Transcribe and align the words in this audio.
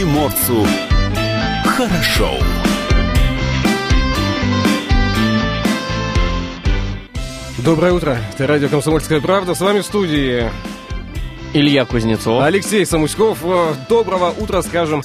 приморцу 0.00 0.66
хорошо. 1.76 2.30
Доброе 7.58 7.92
утро. 7.92 8.16
Это 8.32 8.46
радио 8.46 8.70
«Комсомольская 8.70 9.20
правда». 9.20 9.54
С 9.54 9.60
вами 9.60 9.80
в 9.80 9.84
студии 9.84 10.50
Илья 11.52 11.84
Кузнецов. 11.84 12.42
Алексей 12.42 12.86
Самуськов. 12.86 13.40
Э, 13.42 13.74
Доброго 13.90 14.30
утра, 14.38 14.62
скажем. 14.62 15.02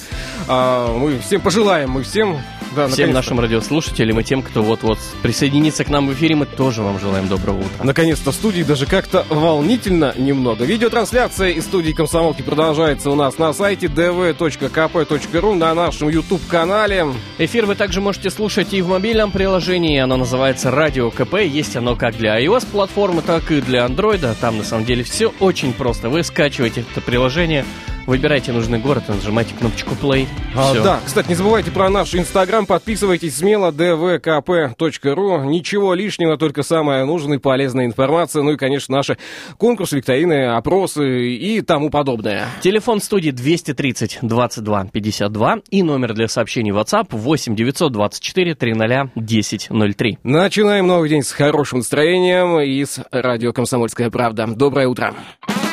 А, 0.48 0.96
Мы 0.96 1.18
всем 1.18 1.42
пожелаем, 1.42 1.90
мы 1.90 2.02
всем 2.02 2.40
да, 2.76 2.88
Всем 2.88 3.12
нашим 3.12 3.40
радиослушателям 3.40 4.20
и 4.20 4.24
тем, 4.24 4.42
кто 4.42 4.62
вот-вот 4.62 4.98
присоединится 5.22 5.84
к 5.84 5.88
нам 5.88 6.06
в 6.06 6.12
эфире, 6.12 6.36
мы 6.36 6.46
тоже 6.46 6.82
вам 6.82 7.00
желаем 7.00 7.26
доброго 7.28 7.58
утра. 7.58 7.82
Наконец-то 7.82 8.30
в 8.30 8.34
студии 8.34 8.62
даже 8.62 8.86
как-то 8.86 9.24
волнительно 9.28 10.14
немного. 10.16 10.64
Видеотрансляция 10.64 11.50
из 11.50 11.64
студии 11.64 11.92
«Комсомолки» 11.92 12.42
продолжается 12.42 13.10
у 13.10 13.14
нас 13.14 13.38
на 13.38 13.52
сайте 13.52 13.86
dv.kp.ru, 13.86 15.54
на 15.54 15.74
нашем 15.74 16.08
YouTube-канале. 16.08 17.06
Эфир 17.38 17.66
вы 17.66 17.74
также 17.74 18.00
можете 18.00 18.30
слушать 18.30 18.74
и 18.74 18.82
в 18.82 18.88
мобильном 18.88 19.30
приложении, 19.30 19.98
оно 19.98 20.16
называется 20.16 20.70
Радио 20.70 21.10
КП, 21.10 21.34
есть 21.40 21.76
оно 21.76 21.96
как 21.96 22.16
для 22.16 22.38
iOS-платформы, 22.42 23.22
так 23.22 23.50
и 23.50 23.60
для 23.60 23.86
Android, 23.86 24.36
там 24.40 24.58
на 24.58 24.64
самом 24.64 24.84
деле 24.84 25.02
все 25.02 25.32
очень 25.40 25.72
просто. 25.72 26.10
Вы 26.10 26.22
скачиваете 26.22 26.84
это 26.90 27.00
приложение, 27.00 27.64
выбираете 28.06 28.52
нужный 28.52 28.78
город 28.78 29.04
и 29.08 29.12
нажимаете 29.12 29.54
кнопочку 29.54 29.94
play. 29.94 30.26
А, 30.54 30.72
Всё. 30.72 30.82
да, 30.82 31.00
кстати, 31.04 31.28
не 31.28 31.34
забывайте 31.34 31.70
про 31.70 31.90
наш 31.90 32.14
инстаграм, 32.14 32.66
подписывайтесь 32.66 33.36
смело, 33.36 33.70
dvkp.ru. 33.72 35.46
Ничего 35.46 35.94
лишнего, 35.94 36.36
только 36.36 36.62
самая 36.62 37.04
нужная 37.04 37.38
и 37.38 37.40
полезная 37.40 37.86
информация. 37.86 38.42
Ну 38.42 38.52
и, 38.52 38.56
конечно, 38.56 38.96
наши 38.96 39.18
конкурсы, 39.58 39.96
викторины, 39.96 40.56
опросы 40.56 41.34
и 41.34 41.60
тому 41.60 41.90
подобное. 41.90 42.46
Телефон 42.62 43.00
студии 43.00 43.30
230 43.30 44.18
22 44.22 44.86
52 44.92 45.58
и 45.70 45.82
номер 45.82 46.14
для 46.14 46.28
сообщений 46.28 46.70
WhatsApp 46.72 47.08
8 47.10 47.56
924 47.56 48.54
300 48.54 49.10
1003. 49.14 50.18
Начинаем 50.22 50.86
новый 50.86 51.08
день 51.08 51.22
с 51.22 51.32
хорошим 51.32 51.78
настроением 51.78 52.60
и 52.60 52.84
с 52.84 53.00
радио 53.10 53.52
«Комсомольская 53.52 54.10
правда». 54.10 54.46
Доброе 54.46 54.88
утро. 54.88 55.14
Конец 55.46 55.65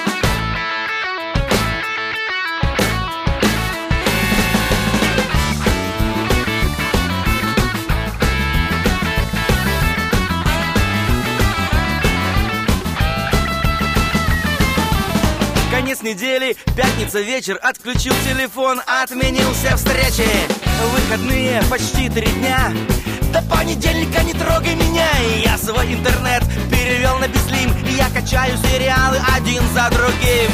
недели, 16.03 16.55
пятница 16.75 17.21
вечер, 17.21 17.57
отключил 17.61 18.13
телефон, 18.25 18.81
отменил 18.85 19.51
все 19.53 19.75
встречи. 19.75 20.27
Выходные 20.91 21.61
почти 21.69 22.09
три 22.09 22.27
дня. 22.27 22.73
До 23.31 23.41
понедельника 23.43 24.21
не 24.23 24.33
трогай 24.33 24.75
меня. 24.75 25.09
Я 25.43 25.57
свой 25.57 25.93
интернет 25.93 26.43
перевел 26.69 27.17
на 27.17 27.27
Безлим 27.27 27.71
И 27.87 27.93
я 27.93 28.09
качаю 28.09 28.57
сериалы 28.57 29.17
один 29.35 29.63
за 29.73 29.89
другим. 29.89 30.51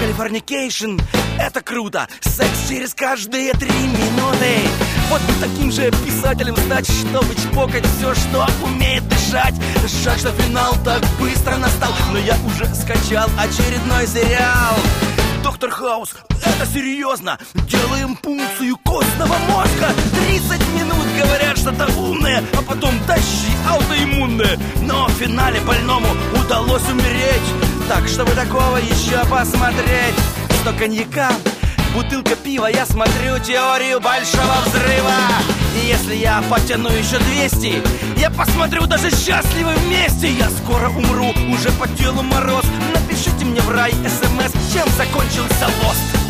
Californication, 0.00 0.98
это 1.38 1.60
круто. 1.60 2.08
Секс 2.20 2.68
через 2.68 2.94
каждые 2.94 3.52
три 3.54 3.70
минуты 3.70 4.68
Вот 5.10 5.20
бы 5.22 5.32
таким 5.40 5.70
же 5.70 5.90
писателем 6.04 6.56
стать 6.56 6.86
Чтобы 6.88 7.34
чпокать 7.34 7.84
все, 7.98 8.14
что 8.14 8.46
умеет 8.64 9.06
дышать. 9.08 9.54
Жаль, 10.02 10.18
что 10.18 10.32
финал 10.32 10.74
так 10.84 11.02
быстро 11.20 11.56
настал 11.56 11.92
Но 12.12 12.18
я 12.18 12.36
уже 12.46 12.66
скачал 12.74 13.28
очередной 13.38 14.06
сериал. 14.06 14.76
Доктор 15.42 15.70
Хаус, 15.70 16.14
это 16.30 16.66
серьезно. 16.66 17.38
Делаем 17.68 18.16
пункцию 18.16 18.76
костного 18.84 19.36
мозга. 19.48 19.92
30 20.26 20.68
минут 20.74 21.06
говорят 21.20 21.58
что-то 21.58 21.86
умное 21.98 22.44
А 22.56 22.62
потом 22.62 22.98
тащи 23.06 23.52
аутоиммунное 23.68 24.58
Но 24.82 25.06
в 25.06 25.12
финале 25.12 25.60
больному 25.60 26.08
удалось 26.34 26.88
умереть. 26.88 27.42
Так, 27.88 28.06
чтобы 28.08 28.30
такого 28.32 28.76
еще 28.76 29.18
посмотреть. 29.28 30.14
100 30.62 30.72
коньяка, 30.78 31.32
бутылка 31.94 32.36
пива 32.36 32.66
Я 32.66 32.86
смотрю 32.86 33.38
теорию 33.38 34.00
большого 34.00 34.54
взрыва. 34.66 35.14
И 35.80 35.86
если 35.86 36.14
я 36.14 36.42
потяну 36.50 36.88
еще 36.90 37.18
200 37.18 37.82
Я 38.18 38.30
посмотрю 38.30 38.86
даже 38.86 39.10
счастливы 39.10 39.74
вместе. 39.74 40.30
Я 40.32 40.48
скоро 40.50 40.88
умру, 40.88 41.32
уже 41.52 41.70
по 41.72 41.88
телу 41.88 42.22
мороз. 42.22 42.64
Напишите 42.94 43.44
мне 43.44 43.60
в 43.60 43.70
рай 43.70 43.92
смс, 43.92 44.52
чем 44.72 44.88
закончился 44.96 45.66
лост 45.82 46.21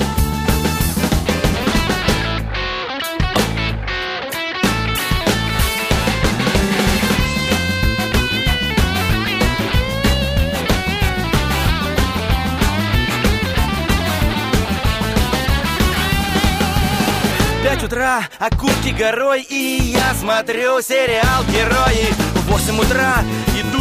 Утра, 18.12 18.28
окурки 18.38 18.90
горой 18.90 19.40
И 19.42 19.94
я 19.94 20.12
смотрю 20.14 20.82
сериал 20.82 21.44
«Герои» 21.44 22.12
В 22.34 22.50
восемь 22.50 22.78
утра 22.78 23.22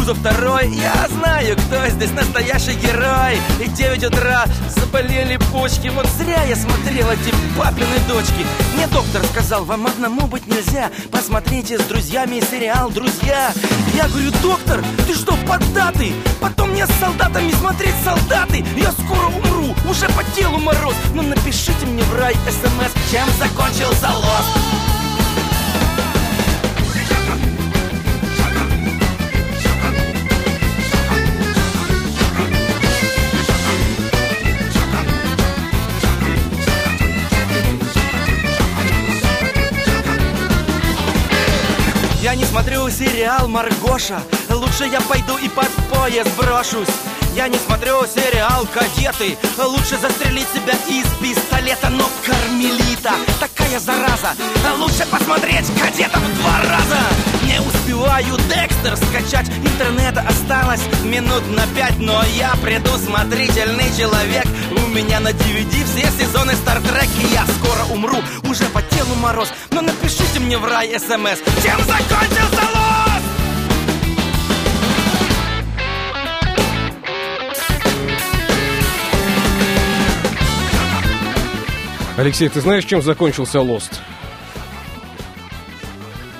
за 0.04 0.14
второй. 0.14 0.68
Я 0.68 1.08
знаю, 1.08 1.56
кто 1.56 1.86
здесь 1.88 2.12
настоящий 2.12 2.74
герой. 2.74 3.38
И 3.60 3.68
в 3.68 3.74
девять 3.74 4.04
утра 4.04 4.46
заболели 4.68 5.38
почки. 5.52 5.88
Вот 5.88 6.06
зря 6.18 6.42
я 6.44 6.56
смотрел 6.56 7.10
эти 7.10 7.32
папины 7.56 7.98
дочки. 8.08 8.46
Мне 8.74 8.86
доктор 8.88 9.22
сказал, 9.26 9.64
вам 9.64 9.86
одному 9.86 10.26
быть 10.26 10.46
нельзя. 10.46 10.90
Посмотрите 11.10 11.78
с 11.78 11.82
друзьями 11.82 12.42
сериал 12.50 12.90
«Друзья» 12.90 13.52
Я 13.94 14.08
говорю, 14.08 14.30
доктор, 14.42 14.82
ты 15.06 15.14
что, 15.14 15.36
поддатый? 15.46 16.14
Потом 16.40 16.70
мне 16.70 16.86
с 16.86 16.90
солдатами 16.98 17.52
смотреть 17.52 17.94
солдаты. 18.02 18.64
Я 18.76 18.90
скоро 18.92 19.26
умру, 19.26 19.74
уже 19.88 20.08
по 20.08 20.24
телу 20.34 20.58
мороз. 20.58 20.94
Ну 21.14 21.22
напишите 21.22 21.84
мне 21.86 22.02
в 22.02 22.18
рай 22.18 22.34
смс, 22.34 23.10
чем 23.10 23.28
закончился 23.38 24.10
лост 24.10 24.91
смотрю 42.62 42.88
сериал 42.90 43.48
Маргоша 43.48 44.22
Лучше 44.48 44.84
я 44.84 45.00
пойду 45.00 45.36
и 45.38 45.48
под 45.48 45.68
поезд 45.90 46.30
брошусь. 46.36 46.88
Я 47.34 47.48
не 47.48 47.58
смотрю 47.58 48.06
сериал 48.06 48.66
Кадеты 48.72 49.36
Лучше 49.58 49.98
застрелить 49.98 50.46
себя 50.54 50.74
из 50.88 51.06
пистолета 51.20 51.88
Но 51.90 52.08
Кармелита 52.24 53.14
такая 53.40 53.80
зараза. 53.80 54.36
Лучше 54.78 55.04
посмотреть 55.10 55.66
Кадетов 55.80 56.22
два 56.36 56.58
раза 56.58 57.31
Не 57.52 57.60
успеваю 57.60 58.38
Декстер 58.48 58.96
скачать 58.96 59.46
Интернета 59.62 60.22
осталось 60.26 60.80
минут 61.04 61.42
на 61.50 61.66
пять 61.76 61.98
Но 61.98 62.22
я 62.34 62.54
предусмотрительный 62.62 63.94
человек 63.94 64.46
У 64.70 64.88
меня 64.88 65.20
на 65.20 65.32
DVD 65.32 65.84
все 65.84 66.10
сезоны 66.18 66.54
Стартрек 66.54 67.08
И 67.22 67.26
я 67.34 67.44
скоро 67.58 67.84
умру, 67.92 68.16
уже 68.44 68.64
по 68.70 68.80
телу 68.80 69.14
мороз 69.16 69.52
Но 69.70 69.82
напишите 69.82 70.40
мне 70.40 70.56
в 70.56 70.64
рай 70.64 70.98
смс 70.98 71.40
Чем 71.62 71.78
закончился 71.80 72.62
лост? 72.74 72.92
Алексей, 82.16 82.48
ты 82.48 82.62
знаешь, 82.62 82.84
чем 82.84 83.02
закончился 83.02 83.60
«Лост»? 83.60 84.00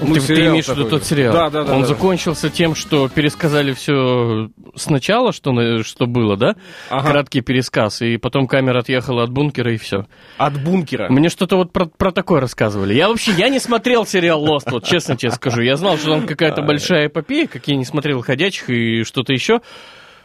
Ну, 0.02 0.14
ты, 0.14 0.20
ты 0.20 0.46
имеешь 0.46 0.66
в 0.66 0.70
виду 0.70 0.88
тот 0.88 1.04
сериал? 1.04 1.32
Да, 1.32 1.50
да, 1.50 1.64
да. 1.64 1.75
Он 1.75 1.82
да. 1.82 1.87
закончился 1.87 2.50
тем, 2.50 2.75
что 2.75 3.08
пересказали 3.08 3.72
все 3.72 4.50
сначала, 4.75 5.32
что, 5.32 5.82
что 5.82 6.06
было, 6.06 6.37
да? 6.37 6.56
Ага. 6.90 7.10
Краткий 7.10 7.40
пересказ, 7.40 8.02
и 8.02 8.16
потом 8.16 8.46
камера 8.46 8.81
отъехала 8.81 9.22
от 9.25 9.31
бункера, 9.31 9.72
и 9.72 9.76
все. 9.76 10.06
От 10.38 10.62
бункера. 10.62 11.08
Мне 11.10 11.28
что-то 11.28 11.56
вот 11.56 11.72
про, 11.72 11.87
про 11.87 12.12
такое 12.12 12.40
рассказывали. 12.40 12.94
Я 12.94 13.08
вообще, 13.08 13.32
я 13.32 13.49
не 13.49 13.58
смотрел 13.58 14.06
сериал 14.06 14.46
Lost, 14.46 14.70
вот 14.70 14.84
честно 14.84 15.16
тебе 15.16 15.31
скажу. 15.31 15.62
Я 15.62 15.76
знал, 15.76 15.96
что 15.96 16.10
там 16.10 16.26
какая-то 16.26 16.62
большая 16.62 17.06
эпопея, 17.06 17.46
как 17.46 17.69
я 17.69 17.76
не 17.76 17.84
смотрел 17.84 18.22
«Ходячих» 18.22 18.70
и 18.70 19.04
что-то 19.04 19.32
еще. 19.32 19.60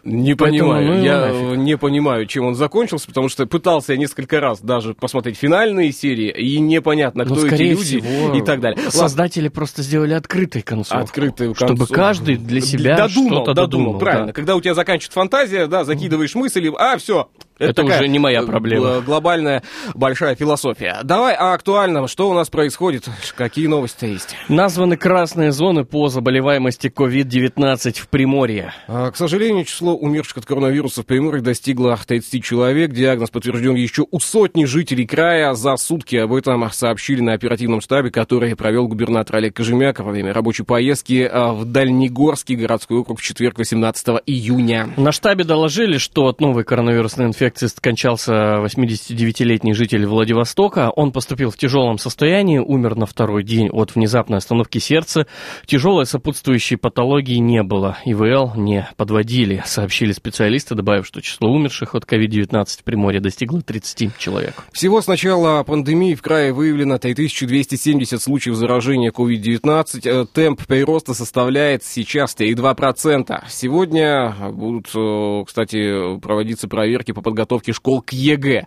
Не 0.09 0.35
Поэтому, 0.35 0.71
понимаю. 0.73 0.87
ну, 0.87 1.03
я 1.03 1.19
нафиг. 1.27 1.57
не 1.57 1.77
понимаю, 1.77 2.25
чем 2.27 2.45
он 2.45 2.55
закончился, 2.55 3.07
потому 3.07 3.27
что 3.27 3.45
пытался 3.45 3.91
я 3.91 3.99
несколько 3.99 4.39
раз 4.39 4.61
даже 4.61 4.93
посмотреть 4.93 5.37
финальные 5.37 5.91
серии, 5.91 6.29
и 6.31 6.59
непонятно, 6.59 7.25
Ну, 7.25 7.35
кто 7.35 7.41
эти 7.45 7.47
скорее 7.47 7.69
люди 7.71 7.99
всего, 7.99 8.33
и 8.35 8.41
так 8.41 8.61
далее. 8.61 8.77
Ладно, 8.77 8.91
Создатели 8.91 9.49
просто 9.49 9.81
сделали 9.83 10.13
открытой 10.13 10.61
концовку. 10.61 11.03
Открытую 11.03 11.53
Чтобы 11.55 11.69
концовку. 11.71 11.93
каждый 11.93 12.37
для 12.37 12.61
себя 12.61 12.95
додумал, 12.95 13.29
что-то 13.43 13.53
додумал, 13.53 13.85
додумал. 13.85 13.99
правильно. 13.99 14.27
да. 14.27 14.33
Когда 14.33 14.55
у 14.55 14.61
тебя 14.61 14.73
заканчивается 14.75 15.19
фантазия, 15.19 15.67
да, 15.67 15.83
закидываешь 15.83 16.33
мысли, 16.35 16.71
а, 16.77 16.97
все, 16.97 17.27
Это 17.59 17.73
такая 17.73 17.99
уже 17.99 18.07
не 18.07 18.19
моя 18.19 18.43
проблема. 18.43 18.95
гл- 18.97 19.01
Глобальная 19.01 19.63
большая 19.93 20.35
философия. 20.35 20.99
Давай 21.03 21.35
о 21.35 21.53
актуальном. 21.53 22.07
Что 22.07 22.29
у 22.29 22.33
нас 22.33 22.49
происходит? 22.49 23.05
Какие 23.35 23.67
новости 23.67 24.05
есть? 24.05 24.35
Названы 24.47 24.95
красные 24.95 25.51
зоны 25.51 25.83
по 25.83 26.07
заболеваемости 26.07 26.87
COVID-19 26.87 27.99
в 27.99 28.07
Приморье. 28.09 28.73
А, 28.87 29.11
К 29.11 29.17
сожалению, 29.17 29.65
число 29.65 29.96
умерших 29.97 30.37
от 30.37 30.45
коронавируса 30.45 31.03
в 31.03 31.05
Приморье 31.05 31.41
достигло 31.41 31.97
30 32.05 32.43
человек. 32.43 32.91
Диагноз 32.91 33.29
подтвержден 33.29 33.75
еще 33.75 34.05
у 34.09 34.19
сотни 34.19 34.65
жителей 34.65 35.05
края. 35.05 35.53
За 35.53 35.75
сутки 35.77 36.15
об 36.15 36.33
этом 36.33 36.69
сообщили 36.71 37.21
на 37.21 37.33
оперативном 37.33 37.81
штабе, 37.81 38.11
который 38.11 38.55
провел 38.55 38.87
губернатор 38.87 39.37
Олег 39.37 39.55
Кожемяк 39.55 39.99
во 39.99 40.11
время 40.11 40.33
рабочей 40.33 40.63
поездки 40.63 41.29
а, 41.31 41.53
в 41.53 41.65
Дальнегорский 41.65 42.55
городской 42.55 42.99
округ 42.99 43.19
в 43.19 43.23
четверг 43.23 43.57
18 43.57 44.07
июня. 44.25 44.89
На 44.97 45.11
штабе 45.11 45.43
доложили, 45.43 45.97
что 45.97 46.27
от 46.27 46.41
новой 46.41 46.63
коронавирусной 46.63 47.27
инфекции 47.27 47.67
скончался 47.67 48.59
89-летний 48.63 49.73
житель 49.73 50.05
Владивостока. 50.05 50.91
Он 50.95 51.11
поступил 51.11 51.51
в 51.51 51.57
тяжелом 51.57 51.97
состоянии, 51.97 52.59
умер 52.59 52.95
на 52.95 53.05
второй 53.05 53.43
день 53.43 53.69
от 53.69 53.95
внезапной 53.95 54.37
остановки 54.37 54.77
сердца. 54.77 55.27
Тяжелой 55.65 56.05
сопутствующей 56.05 56.77
патологии 56.77 57.37
не 57.37 57.63
было. 57.63 57.97
ИВЛ 58.05 58.53
не 58.55 58.87
подводили, 58.97 59.63
сообщили 59.77 60.11
специалисты, 60.11 60.73
добавив, 60.73 61.05
что 61.05 61.21
число 61.21 61.51
умерших 61.51 61.93
от 61.93 62.03
COVID-19 62.03 62.65
в 62.79 62.83
Приморье 62.83 63.21
достигло 63.21 63.61
30 63.61 64.17
человек. 64.17 64.55
Всего 64.71 65.01
с 65.01 65.07
начала 65.07 65.61
пандемии 65.61 66.15
в 66.15 66.23
крае 66.23 66.51
выявлено 66.51 66.97
3270 66.97 68.19
случаев 68.19 68.55
заражения 68.55 69.11
COVID-19. 69.11 70.01
Э, 70.03 70.25
Темп 70.33 70.65
прироста 70.65 71.13
составляет 71.13 71.83
сейчас 71.83 72.35
3,2%. 72.35 73.43
Сегодня 73.49 74.35
будут, 74.51 74.89
э, 74.95 75.43
кстати, 75.45 76.17
проводиться 76.21 76.67
проверки 76.67 77.11
по 77.11 77.21
подготовке 77.21 77.71
школ 77.71 78.01
к 78.01 78.13
ЕГЭ. 78.13 78.65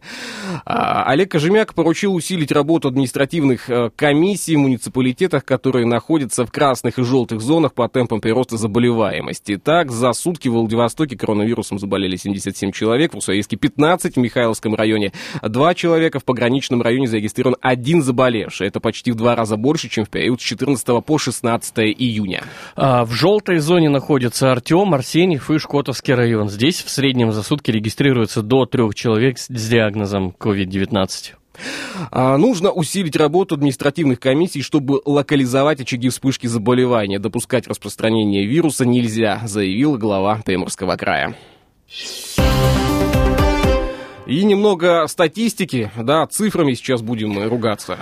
Олег 0.65 1.33
Кожемяк 1.33 1.75
поручил 1.75 2.15
усилить 2.15 2.53
работу 2.53 2.87
административных 2.87 3.69
э, 3.69 3.91
комиссий 3.97 4.55
в 4.55 4.61
муниципалитетах, 4.61 5.45
которые 5.45 5.87
находятся 5.87 6.47
в 6.47 6.53
красных 6.53 7.01
и 7.01 7.03
желтых 7.03 7.41
зонах 7.41 7.75
по 7.75 7.89
темпам 7.89 8.21
прироста 8.21 8.57
заболеваемости. 8.57 9.57
Так, 9.57 9.91
за 9.91 10.13
сутки 10.13 10.47
в 10.47 10.57
Владивостоке 11.01 11.17
коронавирусом 11.17 11.79
заболели 11.79 12.17
77 12.17 12.73
человек, 12.73 13.15
в 13.15 13.17
Уссурийске 13.17 13.57
15, 13.57 14.17
в 14.17 14.19
Михайловском 14.19 14.75
районе 14.75 15.13
2 15.43 15.75
человека, 15.75 16.19
в 16.19 16.25
пограничном 16.25 16.83
районе 16.83 17.07
зарегистрирован 17.07 17.57
один 17.61 18.03
заболевший. 18.03 18.67
Это 18.67 18.81
почти 18.81 19.13
в 19.13 19.15
два 19.15 19.35
раза 19.35 19.57
больше, 19.57 19.89
чем 19.89 20.05
в 20.05 20.11
период 20.11 20.41
с 20.41 20.45
14 20.45 21.05
по 21.05 21.19
16 21.19 21.79
июня. 21.79 22.43
А, 22.77 23.05
В 23.05 23.13
желтой 23.13 23.59
зоне 23.59 23.89
находятся 23.89 24.53
Артем, 24.53 24.93
Арсеньев 24.93 25.51
и 25.51 25.59
Шкотовский 25.59 26.15
район. 26.15 26.51
Здесь 26.51 26.83
в 26.83 26.91
среднем 26.91 27.33
за 27.33 27.43
сутки 27.43 27.71
регистрируется 27.71 28.43
до 28.43 28.67
трех 28.67 28.95
человек 28.95 29.39
с 29.39 29.49
диагнозом 29.49 30.35
COVID-19. 30.39 31.40
А, 32.11 32.37
Нужно 32.37 32.71
усилить 32.71 33.17
работу 33.17 33.55
административных 33.55 34.21
комиссий, 34.21 34.63
чтобы 34.63 35.01
локализовать 35.05 35.81
очаги 35.81 36.09
вспышки 36.09 36.47
заболевания. 36.47 37.19
Допускать 37.19 37.67
распространение 37.67 38.47
вируса 38.47 38.87
нельзя, 38.87 39.41
заявил 39.45 39.97
глава 39.99 40.41
Приморского 40.45 40.97
края. 40.97 41.35
И 44.27 44.45
немного 44.45 45.07
статистики, 45.09 45.91
да, 45.97 46.27
цифрами 46.27 46.75
сейчас 46.75 47.03
будем 47.03 47.49
ругаться. 47.49 47.99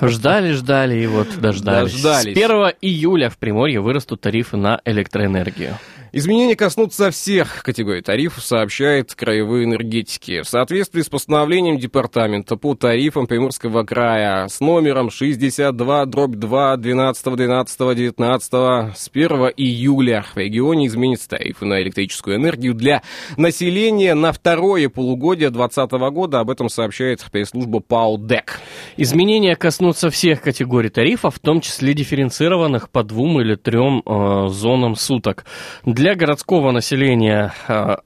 Ждали, 0.00 0.52
ждали 0.52 1.02
и 1.02 1.06
вот 1.06 1.38
дождались. 1.38 1.92
Дождались. 1.92 2.34
С 2.34 2.42
1 2.42 2.50
июля 2.80 3.30
в 3.30 3.38
Приморье 3.38 3.80
вырастут 3.80 4.22
тарифы 4.22 4.56
на 4.56 4.80
электроэнергию. 4.84 5.78
Изменения 6.16 6.54
коснутся 6.54 7.10
всех 7.10 7.64
категорий 7.64 8.00
тарифов, 8.00 8.44
сообщает 8.44 9.12
краевые 9.16 9.64
энергетики. 9.64 10.42
В 10.42 10.48
соответствии 10.48 11.02
с 11.02 11.08
постановлением 11.08 11.76
департамента 11.76 12.54
по 12.54 12.76
тарифам 12.76 13.26
Приморского 13.26 13.82
края 13.82 14.46
с 14.46 14.60
номером 14.60 15.10
62 15.10 16.06
дробь 16.06 16.36
2 16.36 16.76
12 16.76 17.34
12 17.34 17.96
19 17.96 18.96
с 18.96 19.10
1 19.12 19.30
июля 19.56 20.24
в 20.32 20.38
регионе 20.38 20.86
изменятся 20.86 21.30
тарифы 21.30 21.64
на 21.64 21.82
электрическую 21.82 22.36
энергию 22.36 22.74
для 22.74 23.02
населения 23.36 24.14
на 24.14 24.30
второе 24.30 24.88
полугодие 24.88 25.50
2020 25.50 26.14
года. 26.14 26.38
Об 26.38 26.50
этом 26.50 26.68
сообщает 26.68 27.24
пресс-служба 27.32 27.80
ПАО 27.80 28.18
ДЭК. 28.18 28.60
Изменения 28.96 29.56
коснутся 29.56 30.10
всех 30.10 30.42
категорий 30.42 30.90
тарифов, 30.90 31.34
в 31.34 31.38
том 31.40 31.60
числе 31.60 31.92
дифференцированных 31.92 32.88
по 32.90 33.02
двум 33.02 33.40
или 33.40 33.56
трем 33.56 34.00
э, 34.06 34.46
зонам 34.50 34.94
суток. 34.94 35.44
Для 35.84 36.03
городского 36.14 36.70
населения 36.70 37.54
э, 37.66 37.96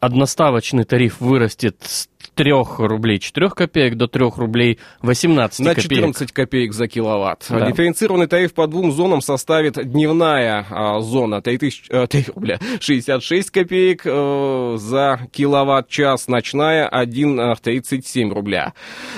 одноставочный 0.00 0.84
тариф 0.84 1.20
вырастет 1.20 1.76
с 1.82 2.08
3 2.36 2.52
рублей 2.78 3.18
4 3.18 3.48
копеек 3.50 3.94
до 3.94 4.08
3 4.08 4.30
рублей 4.36 4.78
18 5.00 5.60
На 5.60 5.70
копеек. 5.74 5.90
14 5.90 6.32
копеек 6.32 6.74
за 6.74 6.86
киловатт. 6.86 7.46
Да. 7.48 7.70
Дифференцированный 7.70 8.26
тариф 8.26 8.52
по 8.52 8.66
двум 8.66 8.92
зонам 8.92 9.22
составит 9.22 9.82
дневная 9.90 10.66
а, 10.70 11.00
зона 11.00 11.40
3000, 11.40 11.86
э, 11.88 12.06
3 12.06 12.24
рубля 12.34 12.58
66 12.80 13.50
копеек 13.50 14.02
э, 14.04 14.76
за 14.78 15.20
киловатт-час, 15.32 16.28
ночная 16.28 16.88
1,37 16.88 18.28
рубля. 18.32 18.74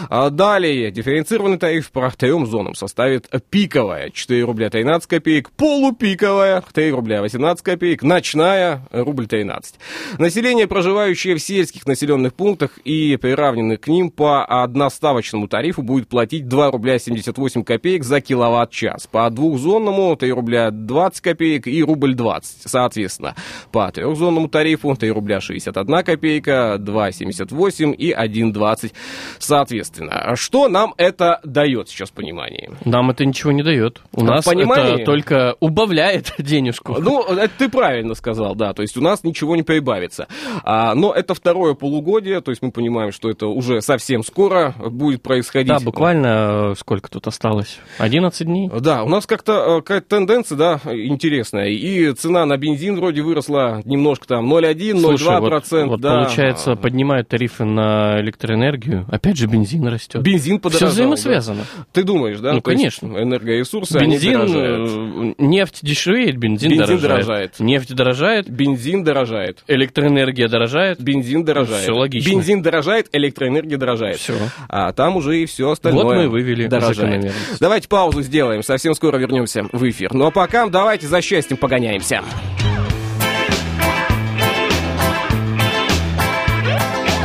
А 0.09 0.31
далее 0.31 0.93
дифференцированный 0.93 1.59
тариф 1.59 1.91
по 1.91 2.09
трем 2.17 2.47
зонам 2.47 2.77
составит 2.77 3.29
пиковая 3.51 4.11
4 4.11 4.45
рубля 4.45 4.71
13 4.71 5.09
копеек, 5.09 5.51
полупиковая 5.51 6.63
3 6.73 6.91
рубля 6.93 7.21
18 7.21 7.65
копеек, 7.65 8.05
ночная 8.05 8.83
рубль 8.93 9.27
13. 9.27 9.75
Население, 10.19 10.69
проживающее 10.69 11.35
в 11.35 11.41
сельских 11.41 11.85
населенных 11.87 12.35
пунктах 12.35 12.79
и 12.85 13.08
приравненных 13.17 13.81
к 13.81 13.89
ним 13.89 14.11
по 14.11 14.45
одноставочному 14.45 15.49
тарифу 15.49 15.83
будет 15.83 16.09
платить 16.09 16.49
2 16.49 16.71
рубля 16.71 16.99
78 16.99 17.63
копеек 17.65 18.05
за 18.05 18.21
киловатт-час. 18.21 19.07
По 19.07 19.29
двухзонному 19.31 20.17
3 20.17 20.33
рубля 20.33 20.71
20 20.71 21.21
копеек 21.21 21.67
и 21.67 21.83
рубль 21.83 22.15
20, 22.15 22.63
соответственно. 22.71 23.35
По 23.73 23.91
трехзонному 23.91 24.49
тарифу 24.49 24.95
3 24.95 25.11
рубля 25.11 25.41
61 25.41 26.03
копейка, 26.05 26.77
2,78 26.79 27.95
и 27.95 28.13
1,20, 28.13 28.93
соответственно. 29.39 30.35
Что 30.37 30.69
нам 30.69 30.95
это 30.97 31.41
дает 31.45 31.89
сейчас 31.89 32.11
понимание? 32.11 32.71
Нам 32.85 33.11
это 33.11 33.25
ничего 33.25 33.53
не 33.53 33.63
дает. 33.63 34.01
У 34.13 34.25
нас 34.25 34.45
понимание- 34.45 34.97
это 34.97 35.05
только 35.05 35.57
убавляет 35.61 36.33
денежку. 36.39 36.97
Ну, 37.01 37.23
это 37.23 37.51
ты 37.59 37.69
правильно 37.69 38.15
сказал, 38.15 38.55
да, 38.55 38.73
то 38.73 38.83
есть 38.83 38.97
у 38.97 39.01
нас 39.01 39.25
ничего 39.25 39.57
не 39.57 39.63
прибавится. 39.63 40.27
А, 40.65 40.95
но 40.95 41.13
это 41.13 41.35
второе 41.35 41.75
полугодие, 41.75 42.41
то 42.41 42.51
есть 42.51 42.63
мы 42.63 42.71
понимаем, 42.71 42.98
что 43.13 43.31
это 43.31 43.47
уже 43.47 43.81
совсем 43.81 44.23
скоро 44.23 44.75
будет 44.91 45.23
происходить. 45.23 45.69
Да, 45.69 45.81
буквально 45.81 46.73
э, 46.73 46.75
сколько 46.79 47.11
тут 47.11 47.27
осталось? 47.27 47.79
11 47.99 48.47
дней? 48.47 48.71
Да, 48.81 49.03
у 49.05 49.09
нас 49.09 49.27
как-то 49.27 49.53
э, 49.53 49.83
какая-то 49.83 50.09
тенденция, 50.09 50.57
да, 50.59 50.81
интересная. 50.85 51.69
И 51.69 52.13
цена 52.13 52.45
на 52.47 52.57
бензин 52.57 52.97
вроде 52.97 53.23
выросла 53.23 53.83
немножко 53.85 54.27
там 54.27 54.53
0,1, 54.53 55.01
Слушай, 55.01 55.27
0,2 55.29 55.41
вот, 55.41 55.49
процент, 55.49 55.89
вот 55.91 56.01
да. 56.01 56.25
получается, 56.25 56.75
поднимают 56.77 57.29
тарифы 57.29 57.65
на 57.65 58.21
электроэнергию, 58.21 59.07
опять 59.11 59.37
же 59.37 59.47
бензин 59.47 59.87
растет. 59.87 60.23
Бензин 60.23 60.59
подорожал. 60.61 60.89
Все 60.89 60.95
взаимосвязано. 60.95 61.63
да. 61.77 61.85
Ты 61.93 62.03
думаешь, 62.05 62.39
да? 62.41 62.53
Ну, 62.53 62.61
То 62.61 62.71
есть 62.71 62.99
конечно. 62.99 63.23
энергоресурсы, 63.23 63.97
они 63.97 64.15
Бензин, 64.15 64.33
дорожают. 64.33 64.91
э, 64.91 65.35
нефть 65.39 65.79
дешевеет, 65.83 66.37
бензин, 66.37 66.71
Бензин 66.71 66.87
дорожает. 66.87 67.03
дорожает. 67.03 67.61
Нефть 67.61 67.95
дорожает, 67.95 68.51
Бензин 68.51 69.05
дорожает. 69.05 69.65
электроэнергия 69.67 70.49
дорожает. 70.49 71.01
Бензин 71.01 71.45
дорожает. 71.45 71.83
Всё 71.83 71.95
логично. 71.95 72.31
Бензин 72.31 72.63
дорожает, 72.63 72.88
электроэнергия 73.13 73.79
дорожает. 73.79 74.19
Всё. 74.19 74.35
А 74.69 74.93
там 74.93 75.17
уже 75.17 75.39
и 75.39 75.47
все 75.47 75.71
остальное 75.71 76.05
Вот 76.05 76.17
мы 76.17 76.25
и 76.25 76.27
вывели 76.27 76.67
дорожает. 76.67 77.33
Давайте 77.61 77.89
паузу 77.89 78.23
сделаем, 78.23 78.63
совсем 78.63 78.95
скоро 78.95 79.17
вернемся 79.19 79.65
в 79.73 79.89
эфир. 79.89 80.13
Ну 80.13 80.27
а 80.27 80.31
пока 80.31 80.67
давайте 80.67 81.07
за 81.07 81.21
счастьем 81.23 81.57
погоняемся. 81.57 82.23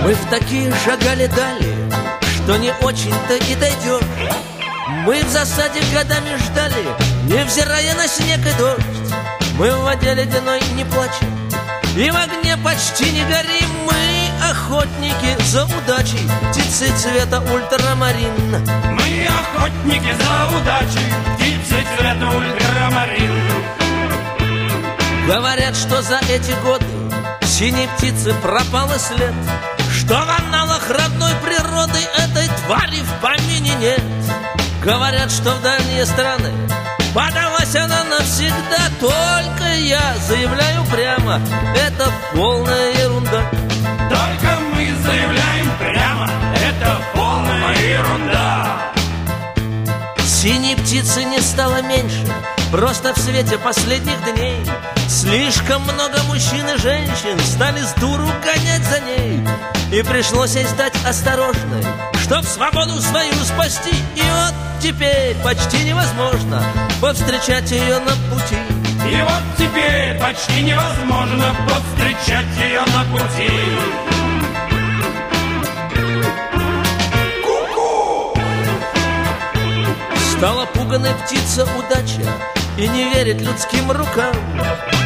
Мы 0.04 0.14
в 0.14 0.30
такие 0.30 0.70
шагали 0.84 1.28
дали, 1.28 1.74
что 2.36 2.58
не 2.58 2.74
очень-то 2.82 3.36
и 3.36 3.56
дойдешь. 3.56 4.04
Мы 5.06 5.16
в 5.24 5.30
засаде 5.30 5.80
годами 5.94 6.36
ждали, 6.38 6.84
невзирая 7.26 7.96
на 7.96 8.06
снег 8.08 8.40
и 8.40 8.60
дождь. 8.60 8.84
Мы 9.58 9.72
в 9.72 9.84
воде 9.84 10.14
ледяной 10.14 10.60
не 10.76 10.84
плачем, 10.84 11.30
и 11.96 12.12
в 12.12 12.16
огне 12.16 12.58
почти 12.64 13.12
не 13.12 13.22
горим. 13.22 13.70
Мы 13.86 14.13
охотники 14.52 15.42
за 15.44 15.66
удачей, 15.66 16.30
птицы 16.50 16.92
цвета 16.98 17.40
ультрамарин. 17.40 18.34
Мы 18.92 19.28
охотники 19.28 20.14
за 20.14 20.58
удачей, 20.58 21.08
птицы 21.36 21.86
цвета 21.98 22.28
ультрамарин. 22.30 23.32
Говорят, 25.28 25.76
что 25.76 26.02
за 26.02 26.20
эти 26.30 26.52
годы 26.64 26.86
синей 27.46 27.88
птицы 27.98 28.34
пропал 28.42 28.92
и 28.94 29.00
след, 29.00 29.34
Что 29.96 30.16
в 30.16 30.48
аналах 30.48 30.90
родной 30.90 31.34
природы 31.36 32.00
этой 32.18 32.48
твари 32.66 33.02
в 33.02 33.22
помине 33.22 33.74
нет. 33.76 34.02
Говорят, 34.84 35.32
что 35.32 35.52
в 35.52 35.62
дальние 35.62 36.06
страны 36.06 36.52
подалась 37.14 37.76
она 37.76 38.04
навсегда, 38.04 38.90
Только 39.00 39.74
я 39.76 40.16
заявляю 40.28 40.84
прямо, 40.92 41.40
это 41.76 42.12
полная 42.34 42.92
ерунда 43.04 43.63
мы 44.74 44.94
заявляем 45.04 45.70
прямо, 45.80 46.30
это 46.56 46.98
полная 47.14 47.76
ерунда. 47.78 48.94
Синей 50.26 50.76
птицы 50.76 51.24
не 51.24 51.40
стало 51.42 51.82
меньше, 51.82 52.26
просто 52.72 53.14
в 53.14 53.18
свете 53.18 53.58
последних 53.58 54.22
дней. 54.34 54.58
Слишком 55.08 55.84
много 55.84 56.22
мужчин 56.28 56.68
и 56.70 56.78
женщин 56.78 57.40
стали 57.40 57.80
с 57.80 57.94
дуру 57.94 58.28
гонять 58.44 58.84
за 58.84 59.00
ней. 59.02 59.40
И 59.92 60.02
пришлось 60.02 60.56
ей 60.56 60.66
стать 60.66 60.94
осторожной, 61.08 61.86
чтоб 62.24 62.44
свободу 62.46 63.00
свою 63.00 63.34
спасти. 63.46 63.96
И 64.16 64.22
вот 64.22 64.54
теперь 64.82 65.36
почти 65.44 65.84
невозможно 65.84 66.64
повстречать 67.00 67.70
ее 67.70 68.00
на 68.00 68.12
пути. 68.34 68.58
И 69.10 69.22
вот 69.22 69.44
теперь 69.58 70.20
почти 70.20 70.62
невозможно 70.62 71.56
повстречать 71.68 72.58
ее 72.58 72.82
на 72.82 73.04
пути. 73.12 74.23
Стала 80.44 80.66
пуганой 80.66 81.14
птица 81.24 81.64
удача 81.64 82.22
И 82.78 82.86
не 82.86 83.14
верит 83.14 83.40
людским 83.40 83.90
рукам. 83.90 84.36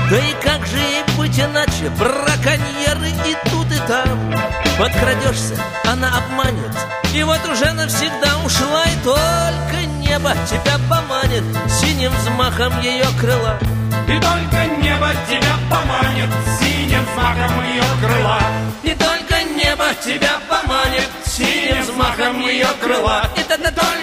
Да 0.10 0.18
и 0.18 0.34
как 0.42 0.66
же 0.66 0.78
ей 0.78 1.04
быть 1.16 1.40
иначе? 1.40 1.92
Браконьеры 2.00 3.10
и 3.24 3.38
тут 3.52 3.68
и 3.72 3.78
там. 3.88 4.34
Подкрадешься, 4.80 5.56
она 5.86 6.08
обманет. 6.18 6.76
И 7.14 7.22
вот 7.22 7.40
уже 7.48 7.72
навсегда 7.74 8.36
ушла 8.44 8.84
И 8.86 9.04
только 9.04 9.86
небо 10.00 10.34
тебя 10.50 10.80
поманит. 10.90 11.44
Синим 11.70 12.14
взмахом 12.14 12.82
ее 12.82 13.06
крыла. 13.22 13.60
И 14.08 14.20
только 14.20 14.66
небо 14.82 15.12
тебя 15.30 15.56
поманит. 15.70 16.30
Синим 16.60 17.06
знаком 17.14 17.64
ее 17.64 17.84
крыла. 18.02 18.42
И 18.82 18.90
только 18.90 19.44
небо 19.56 19.86
тебя 20.04 20.40
поманит. 20.50 21.08
Синим 21.28 21.84
взмахом 21.84 22.42
ее 22.42 22.68
крыла. 22.82 23.30
Да 23.48 23.72
только 23.72 23.97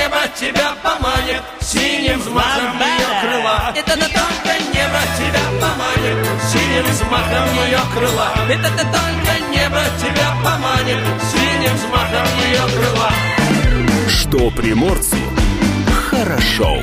небо 0.00 0.20
тебя 0.34 0.72
поманит 0.82 1.42
Синим 1.60 2.18
взмахом 2.20 2.80
ее 2.80 3.10
крыла. 3.20 3.72
Это 3.74 3.96
да 3.96 4.06
только 4.06 4.52
небо 4.72 5.00
тебя 5.18 5.44
поманит 5.60 6.16
Синим 6.50 6.84
взмахом 6.84 7.46
ее 7.64 7.80
крыла. 7.94 8.32
Это 8.48 8.70
да 8.76 8.84
только 8.84 9.32
небо 9.50 9.82
тебя 9.98 10.34
поманит 10.44 10.98
Синим 11.30 11.74
взмахом 11.76 12.26
ее 12.48 12.62
крыла. 12.76 13.10
Что 14.08 14.50
приморцу 14.50 15.16
хорошо. 16.10 16.78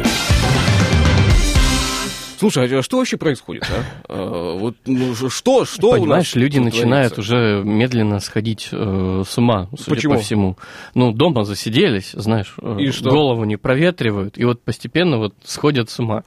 Слушай, 2.38 2.80
а 2.80 2.84
что 2.84 2.98
вообще 2.98 3.18
происходит, 3.18 3.64
а? 3.70 3.84
А, 4.10 4.58
Вот, 4.58 4.76
ну, 4.86 5.14
что, 5.30 5.66
что 5.66 5.88
у 5.90 5.92
нас 5.92 6.00
Понимаешь, 6.00 6.36
люди 6.36 6.60
начинают 6.60 7.14
творится? 7.16 7.22
уже 7.36 7.64
медленно 7.64 8.20
сходить 8.20 8.70
э, 8.72 9.24
с 9.28 9.38
ума, 9.38 9.68
судя 9.78 9.96
Почему? 9.96 10.14
по 10.16 10.20
всему. 10.20 10.58
Ну, 10.94 11.12
дома 11.12 11.44
засиделись, 11.44 12.12
знаешь, 12.14 12.54
э, 12.62 12.78
И 12.80 12.92
что? 12.92 13.10
голову 13.10 13.44
не 13.46 13.58
проветривают, 13.58 14.38
и 14.38 14.46
вот 14.46 14.62
постепенно 14.62 15.18
вот 15.18 15.34
сходят 15.44 15.90
с 15.90 16.00
ума. 16.00 16.24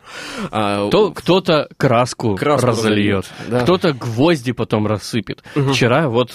А, 0.51 0.89
То, 0.91 1.11
кто-то 1.13 1.69
краску, 1.77 2.37
Краску 2.37 2.67
разольет, 2.67 3.31
да. 3.49 3.61
кто-то 3.61 3.93
гвозди 3.93 4.53
потом 4.53 4.87
рассыпет. 4.87 5.43
Вчера 5.55 6.09
вот 6.09 6.33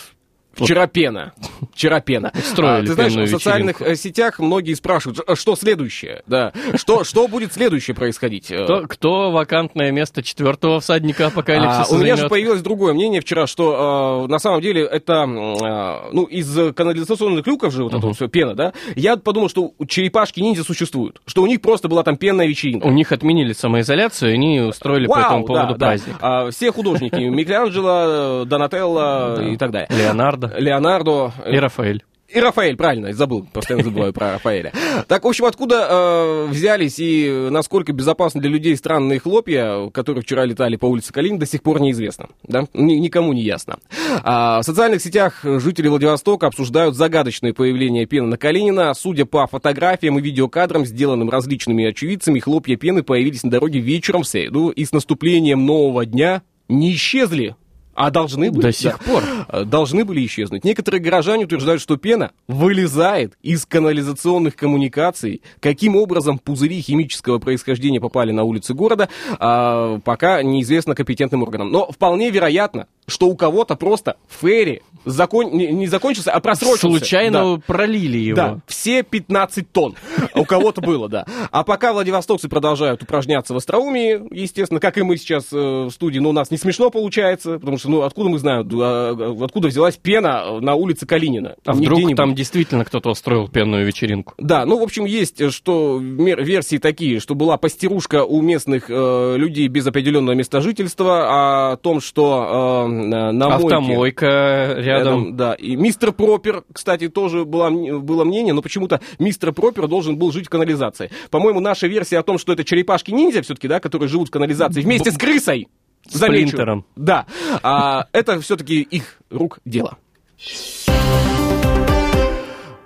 Вчера 0.56 0.88
пена. 0.88 1.34
Вчера 1.74 2.00
пена. 2.00 2.32
Устроили 2.34 2.86
А, 2.86 2.88
Ты 2.88 2.94
знаешь, 2.94 3.14
в 3.14 3.28
социальных 3.28 3.82
э, 3.82 3.96
сетях 3.96 4.40
многие 4.40 4.74
спрашивают, 4.74 5.20
«А 5.28 5.36
что 5.36 5.56
следующее? 5.56 6.24
Да. 6.28 6.54
Что, 6.76 7.04
что 7.04 7.28
будет 7.28 7.54
следующее 7.54 7.96
происходить? 7.96 8.50
Э, 8.52 8.64
кто, 8.64 8.82
кто 8.88 9.32
вакантное 9.32 9.92
место 9.92 10.24
четвертого 10.24 10.80
всадника 10.80 11.26
А, 11.26 11.28
апокалипсиса 11.28 11.94
у 11.94 11.98
меня 11.98 12.16
же 12.16 12.30
появилось 12.30 12.62
другое 12.62 12.94
мнение 12.94 13.20
вчера, 13.22 13.48
что 13.48 14.26
э, 14.26 14.32
на 14.32 14.40
самом 14.40 14.62
деле 14.62 14.84
это, 14.86 15.26
э, 15.26 16.10
ну, 16.14 16.24
из 16.24 16.74
канализационных 16.74 17.46
люков 17.46 17.74
же 17.74 17.84
вот 17.84 17.94
это 17.94 18.06
вот 18.08 18.16
все 18.16 18.28
пена, 18.28 18.56
да? 18.56 18.74
Я 18.96 19.18
подумал, 19.18 19.50
что 19.50 19.74
у 19.78 19.86
черепашки-ниндзя 19.86 20.64
существуют, 20.64 21.22
что 21.26 21.42
у 21.44 21.48
них 21.48 21.62
просто 21.62 21.90
была 21.90 22.04
там 22.04 22.16
пенная 22.16 22.48
вечеринка. 22.48 22.86
У 22.86 22.92
них 22.92 23.12
отменили 23.12 23.52
самоизоляцию, 23.54 24.32
и 24.32 24.34
они 24.36 24.62
устроили 24.62 25.08
по 25.08 25.16
Вау, 25.16 25.26
этому 25.26 25.46
поводу 25.46 25.74
да, 25.74 25.78
да. 25.78 25.86
праздник. 25.88 26.16
А, 26.22 26.50
все 26.52 26.72
художники, 26.72 27.16
Микеланджело, 27.30 28.46
Донателло 28.46 29.44
и 29.44 29.58
так 29.58 29.72
далее. 29.72 29.90
Леонардо 29.92 30.45
Леонардо. 30.58 31.34
и 31.50 31.58
Рафаэль. 31.58 32.04
И 32.28 32.40
Рафаэль, 32.40 32.76
правильно, 32.76 33.14
забыл, 33.14 33.46
постоянно 33.54 33.84
забываю 33.84 34.12
про 34.12 34.34
Рафаэля. 34.34 34.74
Так, 35.08 35.24
в 35.24 35.28
общем, 35.28 35.46
откуда 35.46 35.88
э, 35.88 36.48
взялись 36.50 36.96
и 36.98 37.50
насколько 37.52 37.94
безопасны 37.94 38.42
для 38.42 38.50
людей 38.50 38.76
странные 38.76 39.20
хлопья, 39.20 39.90
которые 39.92 40.24
вчера 40.24 40.44
летали 40.44 40.76
по 40.76 40.88
улице 40.88 41.14
Калинин, 41.14 41.38
до 41.38 41.46
сих 41.46 41.62
пор 41.62 41.80
неизвестно. 41.80 42.30
Да? 42.44 42.66
Ни- 42.74 42.96
никому 42.96 43.32
не 43.32 43.44
ясно. 43.44 43.78
А, 44.24 44.60
в 44.60 44.66
социальных 44.66 45.02
сетях 45.02 45.42
жители 45.44 45.88
Владивостока 45.88 46.48
обсуждают 46.48 46.96
загадочное 46.96 47.54
появление 47.54 48.08
пены 48.08 48.28
на 48.28 48.38
Калинина. 48.38 48.94
Судя 48.96 49.26
по 49.26 49.46
фотографиям 49.46 50.18
и 50.18 50.22
видеокадрам, 50.22 50.84
сделанным 50.84 51.30
различными 51.30 51.86
очевидцами, 51.86 52.40
хлопья 52.40 52.76
пены 52.76 53.04
появились 53.04 53.44
на 53.44 53.52
дороге 53.52 53.80
вечером 53.80 54.24
в 54.24 54.28
среду 54.28 54.70
и 54.70 54.84
с 54.84 54.92
наступлением 54.92 55.66
нового 55.68 56.08
дня 56.08 56.42
не 56.68 56.94
исчезли. 56.94 57.56
А 57.96 58.12
должны 58.12 58.52
были. 58.52 58.62
До 58.62 58.72
сих 58.72 59.00
пор. 59.00 59.24
Должны 59.66 60.06
были 60.06 60.26
исчезнуть. 60.26 60.64
Некоторые 60.64 61.02
горожане 61.02 61.46
утверждают, 61.46 61.82
что 61.82 61.98
пена 61.98 62.32
вылезает 62.48 63.38
из 63.42 63.66
канализационных 63.66 64.56
коммуникаций. 64.56 65.42
Каким 65.62 65.96
образом 65.96 66.38
пузыри 66.38 66.82
химического 66.82 67.40
происхождения 67.40 68.02
попали 68.02 68.32
на 68.32 68.44
улицы 68.44 68.74
города, 68.74 69.10
а, 69.40 70.00
пока 70.04 70.44
неизвестно 70.44 70.94
компетентным 70.96 71.44
органам. 71.44 71.72
Но 71.72 71.90
вполне 71.92 72.30
вероятно, 72.30 72.88
что 73.08 73.28
у 73.28 73.36
кого-то 73.36 73.76
просто 73.76 74.18
ферри 74.42 74.82
закон... 75.06 75.52
не, 75.52 75.68
не 75.68 75.88
закончился, 75.88 76.32
а 76.32 76.40
просрочился. 76.40 76.88
Случайно 76.88 77.56
Да. 77.58 77.62
пролили 77.66 78.18
его. 78.18 78.36
Да, 78.36 78.60
все 78.68 79.04
15 79.04 79.72
тонн. 79.72 79.96
У 80.34 80.44
кого-то 80.44 80.82
было, 80.82 81.08
да. 81.08 81.26
А 81.52 81.64
пока 81.64 81.94
владивостокцы 81.94 82.50
продолжают 82.50 83.04
упражняться 83.04 83.54
в 83.54 83.58
остроумии, 83.58 84.22
естественно, 84.34 84.80
как 84.80 84.98
и 84.98 85.04
мы 85.04 85.18
сейчас 85.18 85.46
э, 85.54 85.56
в 85.86 85.92
студии, 85.92 86.20
но 86.20 86.30
у 86.30 86.34
нас 86.34 86.52
не 86.52 86.58
смешно 86.58 86.90
получается, 86.90 87.60
потому 87.60 87.78
что, 87.78 87.85
ну, 87.86 88.02
откуда 88.02 88.30
мы 88.30 88.38
знаем, 88.40 88.68
а, 88.82 89.36
откуда 89.42 89.68
взялась 89.68 89.98
пена 89.98 90.60
на 90.60 90.76
улице 90.76 91.06
Калинина? 91.06 91.56
А 91.66 91.74
Не 91.74 91.88
вдруг 91.88 92.16
там 92.16 92.36
действительно 92.36 92.86
кто-то 92.86 93.10
устроил 93.10 93.48
пенную 93.48 93.86
вечеринку? 93.86 94.34
Да, 94.38 94.66
ну, 94.66 94.80
в 94.80 94.84
общем, 94.84 95.06
есть, 95.06 95.42
э, 95.42 95.50
что 95.50 96.00
версии 96.00 96.78
такие, 96.78 97.20
что 97.20 97.36
была 97.36 97.58
постирушка 97.58 98.24
у 98.24 98.42
местных 98.42 98.90
э, 98.90 99.36
людей 99.38 99.68
без 99.68 99.88
определенного 99.88 100.36
места 100.36 100.62
жительства, 100.62 101.72
о 101.72 101.78
том, 101.78 102.02
что 102.02 102.86
э, 102.88 103.32
на 103.32 103.56
Автомойка 103.56 104.76
рядом. 104.78 105.36
да. 105.36 105.54
И 105.54 105.76
мистер 105.76 106.12
Пропер, 106.12 106.64
кстати, 106.72 107.08
тоже 107.08 107.46
было, 107.46 107.70
было 107.70 108.24
мнение, 108.24 108.54
но 108.54 108.62
почему-то 108.62 109.02
мистер 109.20 109.54
Пропер 109.54 109.88
должен 109.88 110.18
был 110.18 110.32
жить 110.32 110.48
в 110.48 110.50
канализации. 110.50 111.10
По-моему, 111.30 111.60
наша 111.60 111.88
версия 111.88 112.20
о 112.20 112.24
том, 112.24 112.38
что 112.38 112.54
это 112.54 112.64
черепашки-ниндзя 112.64 113.42
все-таки, 113.42 113.68
да, 113.68 113.80
которые 113.80 114.10
живут 114.10 114.30
в 114.30 114.32
канализации 114.32 114.82
вместе 114.82 115.12
с 115.12 115.18
крысой. 115.18 115.68
Замечу. 116.06 116.48
Сплинтером. 116.50 116.86
Да. 116.96 117.26
А, 117.64 118.08
это 118.12 118.40
все-таки 118.42 118.82
их 118.82 119.18
рук 119.30 119.60
дело. 119.66 119.98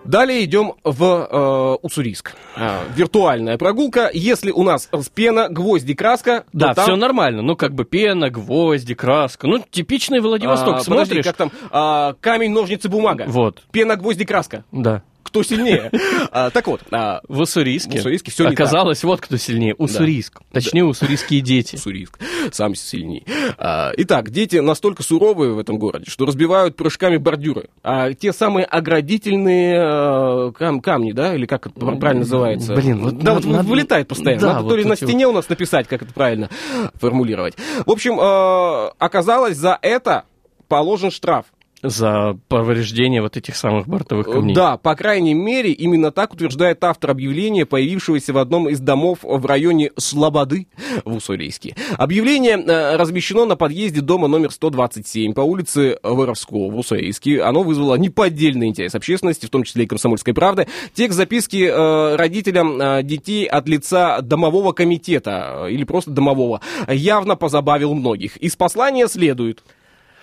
Далее 0.06 0.44
идем 0.44 0.74
в 0.84 1.04
э, 1.04 1.78
Уссурийск. 1.86 2.34
А, 2.56 2.82
виртуальная 2.96 3.60
прогулка. 3.60 4.10
Если 4.12 4.50
у 4.50 4.64
нас 4.64 4.90
пена, 5.14 5.50
гвозди, 5.50 5.94
краска, 5.94 6.46
Да, 6.52 6.74
там- 6.74 6.86
все 6.86 6.96
нормально. 6.96 7.44
Ну, 7.44 7.56
как 7.56 7.76
бы 7.76 7.86
пена, 7.86 8.32
гвозди, 8.32 8.96
краска. 8.96 9.46
Ну, 9.48 9.64
типичный 9.70 10.20
Владивосток. 10.20 10.78
А, 10.78 10.84
подожди, 10.84 11.06
Смотришь? 11.06 11.26
как 11.26 11.36
там 11.36 11.52
а, 11.70 12.14
камень, 12.20 12.52
ножницы, 12.52 12.90
бумага. 12.90 13.26
Вот, 13.28 13.62
Пена, 13.72 13.98
гвозди, 13.98 14.26
краска. 14.26 14.64
да. 14.72 15.04
Кто 15.24 15.44
сильнее? 15.44 15.92
А, 16.32 16.50
Так 16.50 16.68
вот, 16.68 16.82
а, 16.92 17.22
В 17.28 17.42
Уссурийске, 17.42 17.98
В 17.98 18.00
Уссурийске 18.00 18.32
всё 18.32 18.48
не 18.48 18.54
оказалось, 18.54 19.04
вот 19.04 19.22
кто 19.22 19.38
сильнее. 19.38 19.76
Уссурийск. 19.76 20.40
Точнее, 20.52 20.86
уссурийские 20.86 21.42
дети. 21.42 21.76
Уссурийск 21.76 22.18
сам 22.52 22.74
сильней. 22.76 23.26
А, 23.58 23.92
Итак, 23.98 24.32
дети 24.32 24.58
настолько 24.58 25.04
суровые 25.04 25.54
в 25.54 25.60
этом 25.60 25.78
городе, 25.78 26.06
что 26.10 26.26
разбивают 26.26 26.76
прыжками 26.76 27.18
бордюры. 27.18 27.70
А 27.84 28.12
те 28.14 28.34
самые 28.34 28.66
оградительные 28.66 29.78
э, 30.50 30.52
кам- 30.58 30.82
камни, 30.82 31.12
да, 31.12 31.36
или 31.36 31.46
как 31.46 31.68
это 31.68 31.80
правильно 31.80 32.22
называется? 32.22 32.74
Блин, 32.76 33.00
вот 33.04 33.18
да, 33.20 33.34
вот 33.36 33.46
надо- 33.46 33.68
вылетает 33.68 34.08
постоянно. 34.08 34.42
да, 34.42 34.48
Надо 34.54 34.64
вот 34.64 34.70
то 34.70 34.76
ли 34.78 34.86
на 34.86 34.96
стене 34.96 35.28
у 35.28 35.32
нас 35.32 35.48
написать, 35.50 35.88
как 35.88 36.02
это 36.02 36.14
правильно 36.14 36.50
формулировать. 36.96 37.56
В 37.86 37.92
общем, 37.92 38.20
э, 38.20 38.92
оказалось, 38.98 39.58
за 39.58 39.78
это 39.82 40.24
положен 40.68 41.12
штраф. 41.12 41.46
За 41.82 42.38
повреждение 42.50 43.22
вот 43.22 43.38
этих 43.38 43.56
самых 43.56 43.88
бортовых 43.88 44.28
камней. 44.28 44.54
Да, 44.54 44.76
по 44.78 44.96
крайней 44.96 45.34
мере, 45.34 45.72
именно 45.72 46.12
так 46.12 46.34
утверждает 46.34 46.84
автор 46.84 47.12
объявления, 47.12 47.66
появившегося 47.66 48.34
в 48.34 48.38
одном 48.38 48.68
из 48.68 48.82
домов 48.82 49.20
в 49.22 49.46
районе 49.46 49.92
Слободы 49.98 50.68
в 51.06 51.16
Уссурийске. 51.16 51.76
Объявление 51.98 52.58
э, 52.58 52.98
размещено 52.98 53.46
на 53.46 53.56
подъезде 53.56 54.02
дома 54.02 54.28
номер 54.28 54.52
127 54.52 55.34
по 55.34 55.42
улице 55.42 55.98
Воровского 56.04 56.70
в 56.70 56.78
Уссурийске. 56.78 57.42
Оно 57.42 57.64
вызвало 57.64 57.96
неподдельный 57.96 58.68
интерес 58.68 58.94
общественности, 58.94 59.46
в 59.46 59.50
том 59.50 59.64
числе 59.64 59.86
и 59.86 59.88
комсомольской 59.88 60.34
правды. 60.34 60.68
Текст 60.94 61.18
записки 61.18 61.64
э, 61.64 62.16
родителям 62.18 62.82
э, 62.82 63.04
детей 63.04 63.46
от 63.46 63.70
лица 63.70 64.20
домового 64.22 64.74
комитета 64.74 65.66
э, 65.68 65.72
или 65.72 65.86
просто 65.86 66.12
домового 66.12 66.60
явно 66.90 67.38
позабавил 67.38 67.94
многих. 67.94 68.36
Из 68.38 68.58
послания 68.58 69.08
следует 69.08 69.64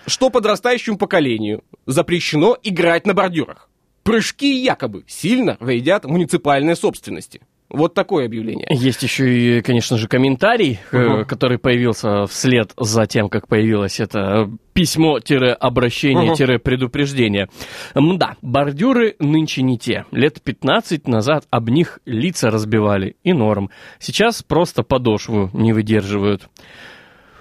что 0.07 0.29
подрастающему 0.29 0.97
поколению 0.97 1.63
запрещено 1.85 2.57
играть 2.63 3.05
на 3.05 3.13
бордюрах. 3.13 3.69
Прыжки 4.03 4.63
якобы 4.63 5.03
сильно 5.07 5.57
вредят 5.59 6.05
муниципальной 6.05 6.77
собственности. 6.77 7.41
Вот 7.69 7.93
такое 7.93 8.25
объявление. 8.25 8.65
Есть 8.69 9.03
еще 9.03 9.57
и, 9.57 9.61
конечно 9.61 9.97
же, 9.97 10.07
комментарий, 10.07 10.79
Мгм. 10.93 11.25
который 11.25 11.57
появился 11.59 12.25
вслед 12.25 12.71
за 12.77 13.05
тем, 13.07 13.27
как 13.27 13.49
появилось 13.49 13.99
это 13.99 14.49
письмо-обращение-предупреждение. 14.71 17.49
Мда, 17.95 18.35
бордюры 18.41 19.15
нынче 19.19 19.63
не 19.63 19.77
те. 19.77 20.05
Лет 20.11 20.41
15 20.41 21.09
назад 21.09 21.45
об 21.49 21.67
них 21.69 21.99
лица 22.05 22.51
разбивали, 22.51 23.17
и 23.23 23.33
норм. 23.33 23.69
Сейчас 23.99 24.43
просто 24.43 24.83
подошву 24.83 25.49
не 25.51 25.73
выдерживают. 25.73 26.47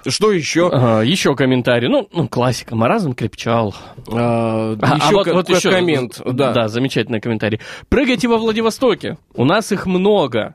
Что 0.09 0.33
еще? 0.33 0.69
Ага, 0.73 1.03
еще 1.03 1.35
комментарий. 1.35 1.89
Ну, 1.89 2.09
ну, 2.13 2.29
классика. 2.29 2.77
Маразм 2.77 3.13
крепчал. 3.15 3.75
А, 4.11 4.77
А, 4.81 4.97
еще 4.97 5.09
а 5.09 5.13
вот, 5.13 5.27
вот 5.29 5.49
еще, 5.49 5.71
коммент. 5.71 6.21
Да. 6.25 6.53
да, 6.53 6.69
замечательный 6.69 7.21
комментарий. 7.21 7.61
Прыгайте 7.89 8.29
во 8.29 8.39
Владивостоке. 8.39 9.19
У 9.35 9.45
нас 9.45 9.73
их 9.73 9.87
много. 9.87 10.55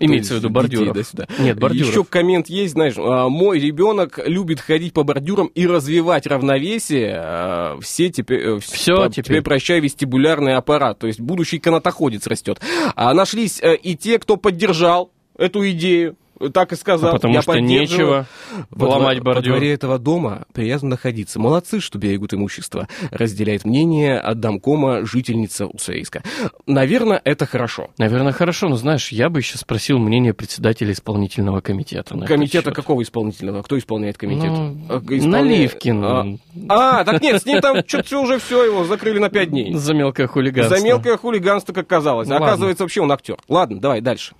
Имеется 0.00 0.34
в 0.34 0.36
виду 0.38 0.48
бордюров. 0.50 0.94
Да, 0.96 1.02
сюда. 1.02 1.26
Нет, 1.38 1.58
бордюров. 1.58 1.90
Еще 1.90 2.04
коммент 2.04 2.48
есть, 2.48 2.72
знаешь, 2.72 2.94
а, 2.96 3.28
мой 3.28 3.58
ребенок 3.60 4.18
любит 4.26 4.60
ходить 4.60 4.92
по 4.94 5.02
бордюрам 5.02 5.48
и 5.48 5.66
развивать 5.66 6.26
равновесие. 6.26 7.14
а, 7.18 7.78
Все 7.80 8.08
теперь, 8.10 8.40
э, 8.40 8.58
Всё 8.60 8.96
по- 8.96 9.08
теперь. 9.10 9.24
теперь 9.24 9.42
прощай 9.42 9.80
вестибулярный 9.80 10.54
аппарат. 10.56 10.98
То 10.98 11.06
есть 11.06 11.20
будущий 11.20 11.58
канатоходец 11.58 12.26
растет. 12.26 12.60
А 12.96 13.12
нашлись 13.14 13.60
э, 13.62 13.74
и 13.76 13.94
те, 13.96 14.18
кто 14.18 14.36
поддержал 14.36 15.10
эту 15.36 15.68
идею. 15.70 16.16
Так 16.52 16.72
и 16.72 16.76
сказал. 16.76 17.10
А 17.10 17.12
потому 17.14 17.34
Я 17.34 17.42
что 17.42 17.58
нечего 17.58 18.26
Во 18.70 18.88
ломать 18.88 19.18
дво- 19.18 19.20
Во 19.20 19.34
бордюр. 19.34 19.54
дворе 19.54 19.72
этого 19.72 19.98
дома 19.98 20.44
приятно 20.52 20.90
находиться. 20.90 21.38
Молодцы, 21.40 21.80
что 21.80 21.98
берегут 21.98 22.32
имущество. 22.34 22.86
Разделяет 23.10 23.64
мнение 23.64 24.18
от 24.18 24.38
домкома 24.40 25.04
жительница 25.04 25.66
Уссурийска. 25.66 26.22
Наверное, 26.66 27.20
это 27.24 27.46
хорошо. 27.46 27.88
Наверное, 27.98 28.32
хорошо, 28.32 28.68
но 28.68 28.76
знаешь, 28.76 29.08
я 29.10 29.28
бы 29.30 29.40
еще 29.40 29.58
спросил 29.58 29.98
мнение 29.98 30.32
председателя 30.34 30.92
исполнительного 30.92 31.60
комитета. 31.60 32.16
Комитета 32.26 32.70
какого 32.72 33.02
исполнительного? 33.02 33.62
Кто 33.62 33.78
исполняет 33.78 34.16
комитет? 34.18 34.50
Ну, 34.50 34.76
А, 34.88 34.98
исполняет- 34.98 35.26
Наливкин. 35.26 36.04
А, 36.04 36.26
а, 36.68 37.04
так 37.04 37.20
нет, 37.22 37.42
с 37.42 37.46
ним 37.46 37.60
там 37.60 37.78
что-то 37.86 38.20
уже 38.20 38.38
все, 38.38 38.64
его 38.64 38.84
закрыли 38.84 39.18
на 39.18 39.28
пять 39.28 39.50
дней. 39.50 39.74
За 39.74 39.92
мелкое 39.94 40.26
хулиганство. 40.26 40.76
За 40.76 40.84
мелкое 40.84 41.16
хулиганство, 41.16 41.72
как 41.72 41.86
казалось. 41.86 42.28
Ну. 42.28 42.36
Оказывается, 42.36 42.84
вообще 42.84 43.00
он 43.00 43.10
актер. 43.12 43.36
Ладно, 43.48 43.80
давай 43.80 44.00
дальше. 44.00 44.34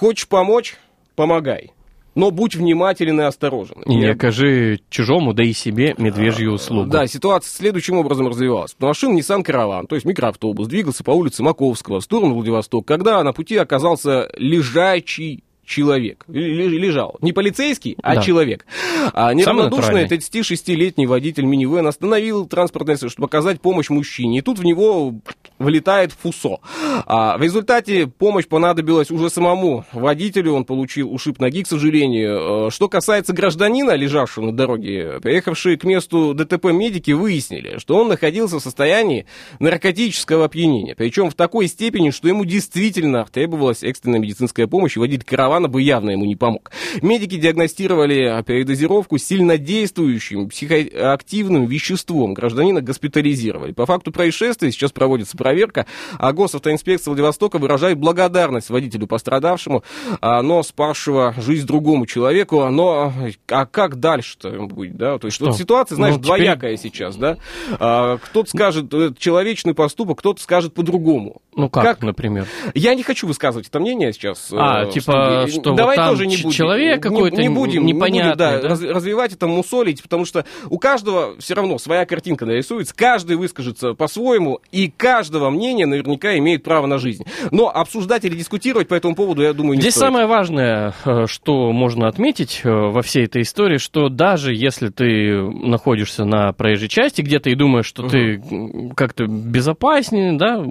Хочешь 0.00 0.26
помочь? 0.28 0.76
Помогай. 1.14 1.72
Но 2.14 2.30
будь 2.30 2.54
внимателен 2.56 3.20
и 3.20 3.24
осторожен. 3.24 3.82
И 3.82 3.94
не 3.94 4.06
Я- 4.06 4.12
окажи 4.12 4.80
чужому, 4.88 5.34
да 5.34 5.44
и 5.44 5.52
себе 5.52 5.94
медвежью 5.98 6.52
услугу. 6.52 6.88
Да, 6.88 7.06
ситуация 7.06 7.50
следующим 7.54 7.98
образом 7.98 8.26
развивалась. 8.26 8.74
Машина 8.78 9.18
Nissan 9.18 9.44
Caravan, 9.44 9.86
то 9.86 9.96
есть 9.96 10.06
микроавтобус, 10.06 10.68
двигался 10.68 11.04
по 11.04 11.10
улице 11.10 11.42
Маковского 11.42 12.00
в 12.00 12.04
сторону 12.04 12.32
Владивосток, 12.34 12.86
когда 12.86 13.22
на 13.22 13.34
пути 13.34 13.58
оказался 13.58 14.30
лежачий 14.38 15.44
человек. 15.70 16.24
Лежал. 16.28 17.16
Не 17.20 17.32
полицейский, 17.32 17.96
а 18.02 18.16
Да. 18.16 18.22
человек. 18.22 18.66
А 19.12 19.32
неравнодушный 19.32 20.04
натуральный. 20.04 20.08
36-летний 20.08 21.06
водитель 21.06 21.44
минивэн 21.44 21.86
остановил 21.86 22.46
транспортное 22.46 22.96
средство, 22.96 23.10
чтобы 23.10 23.26
оказать 23.26 23.60
помощь 23.60 23.88
мужчине. 23.88 24.38
И 24.38 24.42
тут 24.42 24.58
в 24.58 24.64
него 24.64 25.14
влетает 25.58 26.12
фусо. 26.12 26.58
А 27.06 27.38
в 27.38 27.42
результате 27.42 28.06
помощь 28.08 28.46
понадобилась 28.46 29.10
уже 29.10 29.30
самому 29.30 29.84
водителю. 29.92 30.54
Он 30.54 30.64
получил 30.64 31.12
ушиб 31.12 31.38
ноги, 31.38 31.62
к 31.62 31.68
сожалению. 31.68 32.66
Э, 32.66 32.70
Что 32.70 32.88
касается 32.88 33.32
гражданина, 33.32 33.92
лежавшего 33.92 34.46
на 34.46 34.52
дороге, 34.56 35.20
приехавшие 35.22 35.78
к 35.78 35.84
месту 35.84 36.34
ДТП 36.34 36.66
медики 36.66 37.12
выяснили, 37.12 37.78
что 37.78 37.96
он 37.96 38.08
находился 38.08 38.58
в 38.58 38.62
состоянии 38.62 39.26
наркотического 39.60 40.46
опьянения. 40.46 40.94
Причем 40.96 41.30
в 41.30 41.34
такой 41.34 41.68
степени, 41.68 42.10
что 42.10 42.26
ему 42.26 42.44
действительно 42.44 43.24
требовалась 43.30 43.82
экстренная 43.84 44.18
медицинская 44.18 44.66
помощь, 44.66 44.96
и 44.96 45.00
водитель 45.00 45.24
каравана 45.24 45.59
бы 45.68 45.82
явно 45.82 46.10
ему 46.10 46.24
не 46.24 46.36
помог. 46.36 46.70
Медики 47.02 47.36
диагностировали 47.36 48.42
передозировку 48.44 49.18
сильнодействующим 49.18 50.48
психоактивным 50.48 51.66
веществом. 51.66 52.34
Гражданина 52.34 52.80
госпитализировали. 52.80 53.72
По 53.72 53.86
факту 53.86 54.12
происшествия 54.12 54.70
сейчас 54.72 54.92
проводится 54.92 55.36
проверка, 55.36 55.86
а 56.18 56.32
госавтоинспекция 56.32 57.10
Владивостока 57.10 57.58
выражает 57.58 57.98
благодарность 57.98 58.70
водителю 58.70 59.06
пострадавшему, 59.06 59.84
а, 60.20 60.42
но 60.42 60.62
спасшего 60.62 61.34
жизнь 61.38 61.66
другому 61.66 62.06
человеку. 62.06 62.68
Но 62.68 63.12
а 63.48 63.66
как 63.66 63.96
дальше-то 64.00 64.50
будет, 64.66 64.96
да? 64.96 65.18
То 65.18 65.26
есть 65.26 65.36
Что? 65.36 65.46
вот 65.46 65.56
ситуация, 65.56 65.96
знаешь, 65.96 66.16
Ну, 66.16 66.22
теперь- 66.22 66.36
двоякая 66.36 66.76
сейчас, 66.76 67.16
да? 67.16 67.36
А, 67.78 68.18
кто-то 68.18 68.48
скажет 68.50 68.92
э, 68.92 69.12
человечный 69.18 69.74
поступок, 69.74 70.18
кто-то 70.18 70.40
скажет 70.40 70.74
по-другому. 70.74 71.42
Ну 71.56 71.68
как, 71.68 71.84
Как? 71.84 72.02
например? 72.02 72.46
Я 72.74 72.94
не 72.94 73.02
хочу 73.02 73.26
высказывать 73.26 73.68
это 73.68 73.80
мнение 73.80 74.12
сейчас. 74.12 74.48
А, 74.52 74.84
э, 74.84 74.90
типа, 74.92 75.46
чтобы- 75.50 75.62
что 75.62 75.70
вот 75.70 75.76
Давай 75.76 75.96
там 75.96 76.08
тоже 76.10 76.26
не 76.26 76.36
будем. 76.36 76.50
человек 76.50 76.96
Не- 76.96 77.02
какой-то 77.02 77.36
не, 77.42 77.48
будем, 77.48 77.84
не 77.84 77.92
будем, 77.92 77.96
непонятный, 77.96 78.36
да, 78.36 78.60
да? 78.60 78.68
раз- 78.68 78.82
развивать 78.82 79.32
это, 79.34 79.46
мусолить, 79.46 80.02
потому 80.02 80.24
что 80.24 80.44
у 80.68 80.78
каждого 80.78 81.36
все 81.38 81.54
равно 81.54 81.78
своя 81.78 82.06
картинка 82.06 82.46
нарисуется, 82.46 82.94
каждый 82.94 83.36
выскажется 83.36 83.94
по-своему, 83.94 84.60
и 84.72 84.88
каждого 84.88 85.50
мнения 85.50 85.86
наверняка 85.86 86.36
имеет 86.38 86.62
право 86.62 86.86
на 86.86 86.98
жизнь. 86.98 87.24
Но 87.50 87.68
обсуждать 87.68 88.24
или 88.24 88.36
дискутировать 88.36 88.88
по 88.88 88.94
этому 88.94 89.14
поводу, 89.14 89.42
я 89.42 89.52
думаю, 89.52 89.76
не 89.76 89.80
Здесь 89.82 89.94
стоит. 89.94 90.06
самое 90.06 90.26
важное, 90.26 90.94
э, 91.04 91.26
что 91.26 91.72
можно 91.72 92.08
отметить 92.08 92.60
э, 92.64 92.70
во 92.70 93.02
всей 93.02 93.24
этой 93.24 93.42
истории, 93.42 93.78
что 93.78 94.08
даже 94.08 94.54
если 94.54 94.88
ты 94.88 95.40
находишься 95.42 96.24
на 96.24 96.52
проезжей 96.52 96.88
части 96.88 97.22
где-то 97.22 97.50
и 97.50 97.54
думаешь, 97.54 97.86
что 97.86 98.06
ты 98.08 98.42
м, 98.50 98.90
как-то 98.90 99.26
безопаснее, 99.26 100.32
да, 100.38 100.64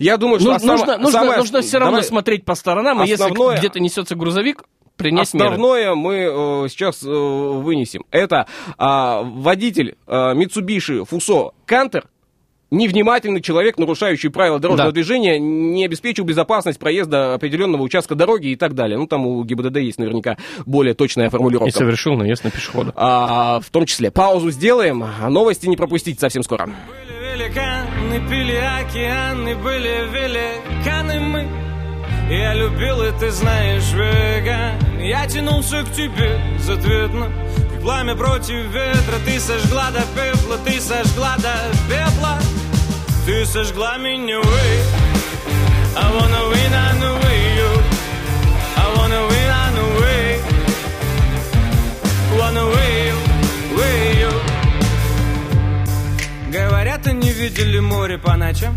Я 0.00 0.16
думаю, 0.16 0.40
что 0.40 0.50
ну, 0.50 0.54
основ- 0.56 0.78
нужно, 0.78 0.98
нужно, 0.98 1.10
самое- 1.20 1.38
нужно 1.38 1.60
все 1.62 1.78
равно 1.78 1.96
давай- 1.98 2.04
смотреть 2.08 2.44
по 2.44 2.54
сторонам, 2.54 3.02
и 3.02 3.08
если 3.08 3.22
Основное- 3.24 3.58
где-то 3.58 3.80
несется 3.80 4.14
грузовик, 4.14 4.64
принять 4.96 5.32
меры. 5.32 5.46
Основное 5.46 5.94
мы 5.94 6.14
э, 6.16 6.68
сейчас 6.68 7.02
э, 7.04 7.08
вынесем. 7.08 8.04
Это 8.10 8.46
а, 8.78 9.22
водитель 9.22 9.96
а, 10.08 10.34
Mitsubishi 10.34 11.06
Fuso 11.08 11.52
Canter, 11.68 12.04
невнимательный 12.70 13.40
человек, 13.40 13.78
нарушающий 13.78 14.28
правила 14.28 14.58
дорожного 14.58 14.90
Да. 14.90 14.94
движения, 14.94 15.38
не 15.38 15.84
обеспечил 15.86 16.24
безопасность 16.24 16.78
проезда 16.78 17.32
определенного 17.34 17.82
участка 17.82 18.14
дороги 18.14 18.48
и 18.48 18.56
так 18.56 18.74
далее. 18.74 18.98
Ну, 18.98 19.06
там 19.06 19.26
у 19.26 19.42
ГИБДД 19.42 19.76
есть 19.78 19.98
наверняка 19.98 20.36
более 20.66 20.94
точная 20.94 21.28
И 21.28 21.30
формулировка. 21.30 21.70
совершил 21.70 22.14
наезд 22.16 22.44
на 22.44 22.50
пешехода. 22.50 22.92
А, 22.96 23.60
в 23.60 23.70
том 23.70 23.86
числе. 23.86 24.10
Паузу 24.10 24.50
сделаем, 24.50 25.02
а 25.02 25.30
новости 25.30 25.66
не 25.66 25.76
пропустить 25.76 26.20
совсем 26.20 26.42
скоро. 26.42 26.66
Были 26.66 27.17
великаны, 27.38 28.20
пили 28.28 28.56
океаны, 28.56 29.54
были 29.56 30.08
великаны 30.10 31.20
мы. 31.20 31.48
Я 32.28 32.52
любил, 32.54 33.02
и 33.02 33.12
ты 33.18 33.30
знаешь, 33.30 33.92
веган. 33.92 35.00
Я 35.00 35.26
тянулся 35.26 35.82
к 35.84 35.92
тебе 35.92 36.40
безответно, 36.54 37.30
как 37.70 37.80
пламя 37.82 38.16
против 38.16 38.66
ветра. 38.72 39.18
Ты 39.24 39.38
сожгла 39.38 39.90
до 39.90 40.02
пепла, 40.16 40.58
ты 40.64 40.80
сожгла 40.80 41.36
до 41.36 41.54
пепла. 41.88 42.38
Ты 43.24 43.46
сожгла 43.46 43.96
меня, 43.98 44.40
way. 44.40 44.82
I 45.96 46.10
wanna 46.14 46.42
win 46.50 46.72
the 47.00 47.12
way, 47.22 47.40
you. 47.58 47.70
I 48.76 48.84
wanna 48.96 49.20
win 49.30 49.50
on 49.62 49.74
the 49.78 49.86
way. 50.00 50.40
Wanna 52.38 52.64
way, 52.66 52.97
Говорят, 56.50 57.06
они 57.06 57.30
видели 57.30 57.78
море 57.78 58.16
по 58.16 58.34
ночам 58.34 58.74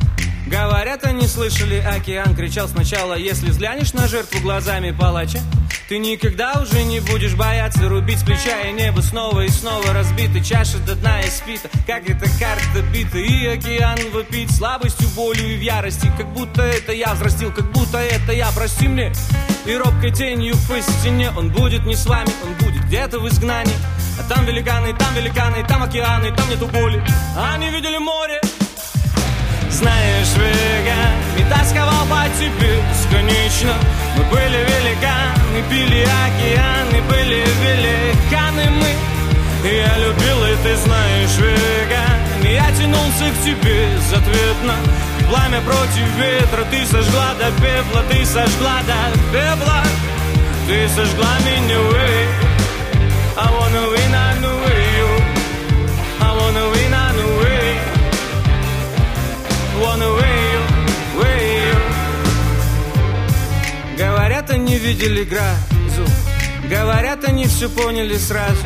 Говорят, 0.51 1.05
они 1.05 1.27
слышали 1.27 1.77
океан 1.77 2.35
Кричал 2.35 2.67
сначала, 2.67 3.13
если 3.13 3.51
взглянешь 3.51 3.93
на 3.93 4.09
жертву 4.09 4.41
глазами 4.41 4.91
палача 4.91 5.39
Ты 5.87 5.97
никогда 5.97 6.59
уже 6.61 6.83
не 6.83 6.99
будешь 6.99 7.35
бояться 7.35 7.87
Рубить 7.87 8.19
с 8.19 8.23
плеча 8.23 8.59
и 8.63 8.73
небо 8.73 8.99
снова 8.99 9.45
и 9.45 9.47
снова 9.47 9.93
разбиты 9.93 10.43
Чаша 10.43 10.77
до 10.79 10.95
дна 10.95 11.21
испита, 11.21 11.69
как 11.87 12.09
эта 12.09 12.25
карта 12.37 12.81
бита 12.93 13.17
И 13.17 13.45
океан 13.45 13.97
вопит 14.11 14.51
слабостью, 14.51 15.07
болью 15.15 15.53
и 15.53 15.57
в 15.57 15.61
ярости 15.61 16.11
Как 16.17 16.27
будто 16.33 16.63
это 16.63 16.91
я 16.91 17.13
взрастил, 17.13 17.53
как 17.53 17.71
будто 17.71 17.97
это 17.99 18.33
я 18.33 18.51
Прости 18.53 18.89
мне. 18.89 19.13
И 19.65 19.73
робкой 19.73 20.11
тенью 20.11 20.55
по 20.67 20.81
стене 20.81 21.31
Он 21.37 21.49
будет 21.49 21.85
не 21.85 21.95
с 21.95 22.05
вами, 22.05 22.29
он 22.43 22.53
будет 22.55 22.83
где-то 22.87 23.19
в 23.19 23.27
изгнании. 23.29 23.75
А 24.19 24.23
там 24.23 24.45
великаны, 24.45 24.93
там 24.97 25.15
великаны, 25.15 25.65
там 25.65 25.81
океаны, 25.81 26.35
там 26.35 26.49
нету 26.49 26.67
боли. 26.67 27.01
А 27.37 27.53
Они 27.53 27.69
видели 27.69 27.97
море 27.97 28.41
Знаешь, 29.71 30.33
веган, 30.35 31.15
и 31.39 31.43
тосковал 31.49 32.05
по 32.05 32.23
тебе 32.37 32.81
бесконечно. 32.89 33.73
Мы 34.17 34.23
были 34.25 34.59
великаны, 34.71 35.63
пили 35.69 36.01
океаны, 36.03 37.01
были 37.09 37.45
великаны 37.63 38.69
мы. 38.69 39.11
Я 39.63 39.97
любил, 39.97 40.43
и 40.43 40.55
ты 40.63 40.75
знаешь, 40.75 41.37
веган 41.37 42.19
И 42.43 42.53
Я 42.53 42.71
тянулся 42.71 43.29
к 43.29 43.43
тебе 43.43 43.89
безответно. 43.95 44.73
Пламя 45.29 45.61
против 45.61 46.07
ветра, 46.17 46.65
ты 46.71 46.83
сожгла 46.85 47.35
до 47.39 47.51
пепла 47.61 48.03
Ты 48.09 48.25
сожгла 48.25 48.81
до 48.87 49.17
пепла. 49.31 49.83
Ты 50.67 50.89
сожгла 50.89 51.37
меня, 51.45 51.77
way 51.77 52.51
I 53.37 53.49
wanna 53.49 53.89
win 53.89 54.10
wanna 59.81 60.09
whale, 60.19 60.63
whale. 61.17 61.81
Говорят, 63.97 64.49
они 64.51 64.75
видели 64.77 65.23
грозу. 65.23 66.05
Говорят, 66.69 67.23
они 67.25 67.45
все 67.47 67.69
поняли 67.69 68.17
сразу. 68.17 68.65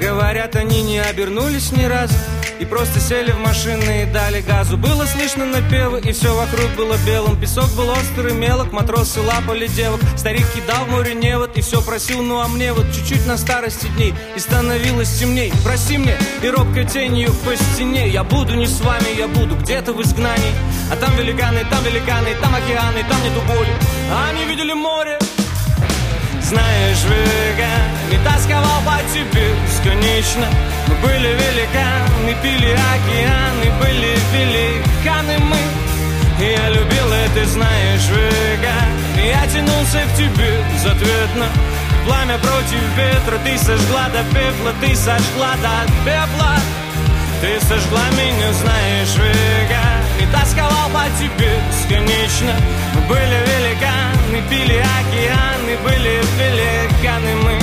Говорят, 0.00 0.56
они 0.56 0.82
не 0.82 0.98
обернулись 0.98 1.72
ни 1.72 1.84
разу. 1.84 2.14
И 2.62 2.64
просто 2.64 3.00
сели 3.00 3.32
в 3.32 3.40
машины 3.40 4.04
и 4.04 4.12
дали 4.12 4.40
газу. 4.40 4.76
Было 4.76 5.04
слышно 5.04 5.44
напевы, 5.44 5.98
и 5.98 6.12
все 6.12 6.32
вокруг 6.32 6.70
было 6.76 6.96
белым. 7.04 7.36
Песок 7.40 7.68
был 7.70 7.90
острый, 7.90 8.34
мелок, 8.34 8.70
матросы 8.70 9.20
лапали 9.20 9.66
девок. 9.66 9.98
Старик 10.16 10.46
кидал 10.54 10.84
в 10.84 10.90
море 10.90 11.12
невод 11.14 11.56
и 11.56 11.60
все 11.60 11.82
просил 11.82 12.22
Ну 12.22 12.38
а 12.38 12.46
мне 12.46 12.72
вот 12.72 12.86
чуть-чуть 12.94 13.26
на 13.26 13.36
старости 13.36 13.88
дней 13.96 14.14
И 14.36 14.38
становилось 14.38 15.18
темней. 15.18 15.52
Прости 15.64 15.98
мне, 15.98 16.16
и 16.40 16.48
робкой 16.48 16.86
тенью 16.86 17.34
по 17.44 17.56
стене. 17.56 18.08
Я 18.08 18.22
буду 18.22 18.54
не 18.54 18.68
с 18.68 18.80
вами, 18.80 19.08
я 19.18 19.26
буду 19.26 19.56
где-то 19.56 19.92
в 19.92 20.00
изгнании 20.00 20.52
А 20.92 20.94
там 20.94 21.16
великаны, 21.16 21.66
там 21.68 21.82
великаны, 21.82 22.28
там 22.40 22.54
океаны, 22.54 23.04
там 23.10 23.24
нету 23.24 23.40
боли. 23.48 23.72
А 24.08 24.28
они 24.30 24.44
видели 24.44 24.72
море 24.72 25.18
знаешь, 26.52 27.04
веками 27.04 28.22
тосковал 28.24 28.80
по 28.84 28.98
тебе 29.12 29.54
бесконечно 29.64 30.46
Мы 30.86 30.94
были 30.96 31.28
великаны, 31.28 32.34
пили 32.42 32.72
океаны, 32.92 33.68
были 33.80 34.18
великаны 34.34 35.38
мы. 35.38 35.56
И 36.44 36.50
я 36.50 36.68
любил, 36.68 37.08
и 37.08 37.28
ты 37.34 37.46
знаешь, 37.46 38.06
веками 38.08 39.28
Я 39.28 39.46
тянулся 39.46 40.00
к 40.12 40.16
тебе 40.16 40.50
безответно. 40.72 41.46
Пламя 42.04 42.36
против 42.38 42.82
ветра, 42.96 43.38
ты 43.44 43.56
сожгла 43.56 44.08
до 44.12 44.22
пепла, 44.34 44.72
ты 44.80 44.94
сожгла 44.94 45.52
до 45.62 45.74
пепла. 46.04 46.56
Ты 47.40 47.60
сожгла 47.60 48.04
меня, 48.12 48.52
знаешь, 48.52 49.16
веками 49.16 50.30
Тосковал 50.30 50.88
по 50.90 51.02
тебе 51.18 51.58
бесконечно 51.68 52.54
Мы 52.94 53.00
были 53.08 53.38
великаны, 53.50 54.01
пили 54.40 54.78
океаны 54.78 55.76
Были 55.84 56.20
великаны 56.38 57.36
мы. 57.42 57.58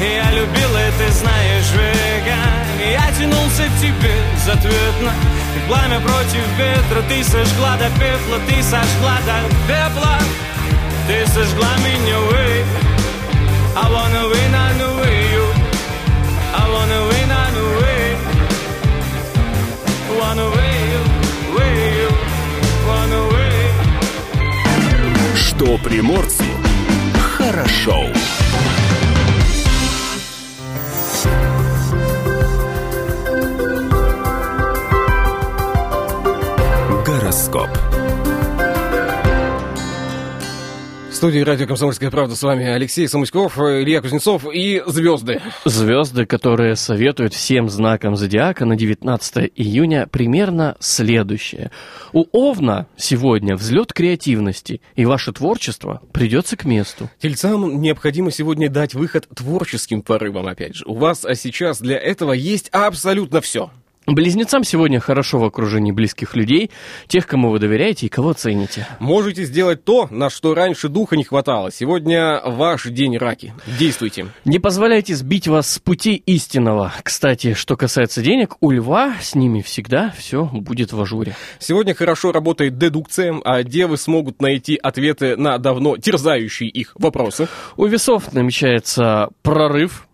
Я 0.00 0.30
любил, 0.30 0.70
и 0.70 0.90
ты 0.98 1.12
знаешь, 1.12 1.70
веками 1.72 2.92
Я 2.92 3.12
тянулся 3.18 3.64
к 3.64 3.80
тебе 3.80 4.12
безответно 4.34 5.12
Как 5.54 5.64
пламя 5.68 6.00
против 6.00 6.44
ветра. 6.56 7.02
Ты 7.08 7.24
сожгла 7.24 7.76
до 7.76 7.90
пепла, 7.98 8.38
ты 8.46 8.62
сожгла 8.62 9.18
до 9.26 9.42
пепла. 9.66 10.18
Ты 11.06 11.26
сожгла 11.26 11.72
меня, 11.78 12.18
вы. 12.18 12.64
I 13.76 13.88
wanna 13.88 14.28
win, 14.28 14.54
I 14.54 14.72
know 14.78 15.04
you. 15.04 15.70
I 16.52 16.68
wanna 16.68 17.00
win, 17.08 17.30
I 17.30 17.50
know 17.54 17.70
you 17.78 18.00
Run 20.18 20.38
away, 20.38 20.69
Что 25.60 25.76
приморцу 25.76 26.42
хорошо. 27.36 28.06
Гороскоп. 37.04 37.68
Студии 41.20 41.40
радио 41.40 41.66
«Комсомольская 41.66 42.10
правда» 42.10 42.34
с 42.34 42.42
вами 42.42 42.64
Алексей 42.64 43.06
Самуськов, 43.06 43.58
Илья 43.58 44.00
Кузнецов 44.00 44.46
и 44.50 44.82
звезды. 44.86 45.42
Звезды, 45.66 46.24
которые 46.24 46.76
советуют 46.76 47.34
всем 47.34 47.68
знакам 47.68 48.16
зодиака 48.16 48.64
на 48.64 48.74
19 48.74 49.52
июня 49.54 50.06
примерно 50.06 50.78
следующее. 50.80 51.72
У 52.14 52.24
Овна 52.32 52.86
сегодня 52.96 53.54
взлет 53.54 53.92
креативности, 53.92 54.80
и 54.96 55.04
ваше 55.04 55.34
творчество 55.34 56.00
придется 56.10 56.56
к 56.56 56.64
месту. 56.64 57.10
Тельцам 57.18 57.82
необходимо 57.82 58.30
сегодня 58.30 58.70
дать 58.70 58.94
выход 58.94 59.28
творческим 59.28 60.00
порывам, 60.00 60.46
опять 60.46 60.76
же. 60.76 60.86
У 60.86 60.94
вас 60.94 61.26
а 61.26 61.34
сейчас 61.34 61.82
для 61.82 61.98
этого 61.98 62.32
есть 62.32 62.70
абсолютно 62.70 63.42
все. 63.42 63.70
Близнецам 64.06 64.64
сегодня 64.64 64.98
хорошо 64.98 65.38
в 65.38 65.44
окружении 65.44 65.92
близких 65.92 66.34
людей, 66.34 66.70
тех, 67.06 67.26
кому 67.26 67.50
вы 67.50 67.58
доверяете 67.58 68.06
и 68.06 68.08
кого 68.08 68.32
цените. 68.32 68.88
Можете 68.98 69.44
сделать 69.44 69.84
то, 69.84 70.08
на 70.10 70.30
что 70.30 70.54
раньше 70.54 70.88
духа 70.88 71.16
не 71.16 71.24
хватало. 71.24 71.70
Сегодня 71.70 72.40
ваш 72.44 72.86
день 72.86 73.18
раки. 73.18 73.52
Действуйте. 73.78 74.26
Не 74.46 74.58
позволяйте 74.58 75.14
сбить 75.14 75.48
вас 75.48 75.70
с 75.70 75.78
пути 75.78 76.14
истинного. 76.14 76.92
Кстати, 77.02 77.52
что 77.52 77.76
касается 77.76 78.22
денег, 78.22 78.56
у 78.60 78.70
льва 78.70 79.14
с 79.20 79.34
ними 79.34 79.60
всегда 79.60 80.12
все 80.16 80.44
будет 80.44 80.92
в 80.92 81.00
ажуре. 81.00 81.36
Сегодня 81.58 81.94
хорошо 81.94 82.32
работает 82.32 82.78
дедукция, 82.78 83.38
а 83.44 83.62
девы 83.62 83.98
смогут 83.98 84.40
найти 84.40 84.76
ответы 84.82 85.36
на 85.36 85.58
давно 85.58 85.98
терзающие 85.98 86.70
их 86.70 86.92
вопросы. 86.94 87.48
У 87.76 87.84
весов 87.84 88.32
намечается 88.32 89.28
прорыв 89.42 90.08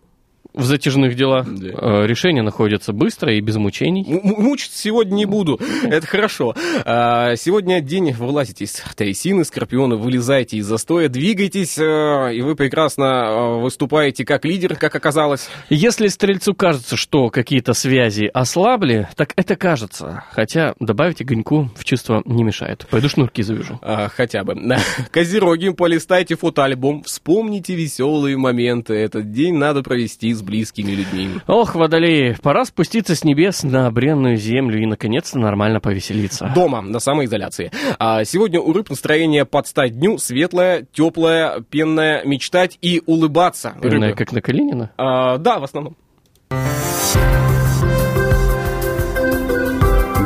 в 0.57 0.65
затяжных 0.65 1.15
делах. 1.15 1.47
Да. 1.47 1.69
Э, 2.03 2.07
Решение 2.07 2.43
находится 2.43 2.93
быстро 2.93 3.33
и 3.33 3.41
без 3.41 3.57
мучений. 3.57 4.05
М- 4.09 4.19
м- 4.19 4.43
Мучиться 4.43 4.79
сегодня 4.79 5.15
не 5.15 5.27
буду, 5.27 5.61
это 5.85 6.07
хорошо. 6.07 6.55
А, 6.85 7.37
Сегодня 7.37 7.81
день 7.81 8.13
вы 8.13 8.27
вылазитесь, 8.27 8.83
трясины, 8.97 9.45
скорпионы, 9.45 9.97
вылезайте 9.97 10.57
из 10.57 10.67
застоя, 10.67 11.09
двигайтесь, 11.09 11.79
э, 11.79 12.35
и 12.35 12.41
вы 12.43 12.57
прекрасно 12.57 13.05
э, 13.05 13.61
выступаете 13.61 14.25
как 14.25 14.45
лидер, 14.45 14.77
как 14.77 14.95
оказалось. 14.95 15.49
Если 15.71 16.09
стрельцу 16.09 16.55
кажется, 16.55 16.97
что 16.97 17.29
какие-то 17.31 17.73
связи 17.75 18.31
ослабли, 18.33 19.09
так 19.17 19.33
это 19.37 19.57
кажется. 19.57 20.25
Хотя 20.33 20.75
добавить 20.81 21.21
огоньку 21.21 21.71
в 21.77 21.85
чувство 21.85 22.23
не 22.25 22.45
мешает. 22.45 22.87
Пойду 22.91 23.09
шнурки 23.09 23.43
завяжу. 23.43 23.79
А, 23.83 24.09
хотя 24.09 24.43
бы. 24.45 24.57
Козероги, 25.11 25.69
полистайте 25.71 26.37
фотоальбом, 26.37 27.03
вспомните 27.03 27.75
веселые 27.75 28.37
моменты. 28.37 28.95
Этот 28.95 29.31
день 29.33 29.55
надо 29.55 29.83
провести 29.83 30.33
с 30.33 30.43
близкими 30.47 30.93
людьми. 30.93 31.29
Ох, 31.47 31.75
водолеи, 31.75 32.37
пора 32.43 32.65
спуститься 32.65 33.15
с 33.15 33.25
небес 33.25 33.63
на 33.65 33.91
бренную 33.91 34.37
землю 34.39 34.81
и, 34.81 34.87
наконец-то, 34.87 35.39
нормально 35.39 35.81
повеселиться. 35.81 36.51
Дома, 36.55 36.81
на 36.81 37.01
самоизоляции. 37.01 37.71
А 37.99 38.25
сегодня 38.25 38.61
у 38.61 38.73
рыб 38.73 38.89
настроение 38.89 39.45
под 39.45 39.67
стать 39.67 39.99
дню 39.99 40.17
светлое, 40.19 40.87
теплое, 40.93 41.61
пенное, 41.69 42.25
мечтать 42.25 42.79
и 42.81 43.03
улыбаться. 43.05 43.75
Пенная, 43.83 44.11
Рыбы. 44.11 44.19
как 44.19 44.33
на 44.33 44.41
Калинина. 44.41 44.91
А, 44.97 45.37
да, 45.39 45.59
в 45.59 45.65
основном. 45.65 45.97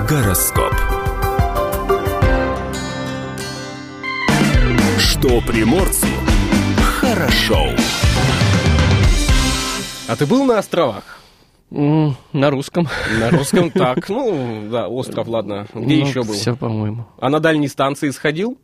Гороскоп. 0.08 0.74
Что 4.98 5.40
приморцу 5.42 6.06
хорошо. 7.00 7.66
А 10.10 10.16
ты 10.16 10.26
был 10.26 10.44
на 10.44 10.58
островах? 10.58 11.20
На 11.70 12.50
русском. 12.50 12.88
На 13.20 13.30
русском 13.30 13.70
так. 13.74 14.08
Ну, 14.08 14.68
да, 14.68 14.88
остров, 14.88 15.28
ладно. 15.28 15.68
Где 15.72 16.00
еще 16.00 16.24
был? 16.24 16.34
Все, 16.34 16.56
по-моему. 16.56 17.06
А 17.20 17.30
на 17.30 17.38
дальней 17.38 17.68
станции 17.68 18.10
сходил? 18.10 18.58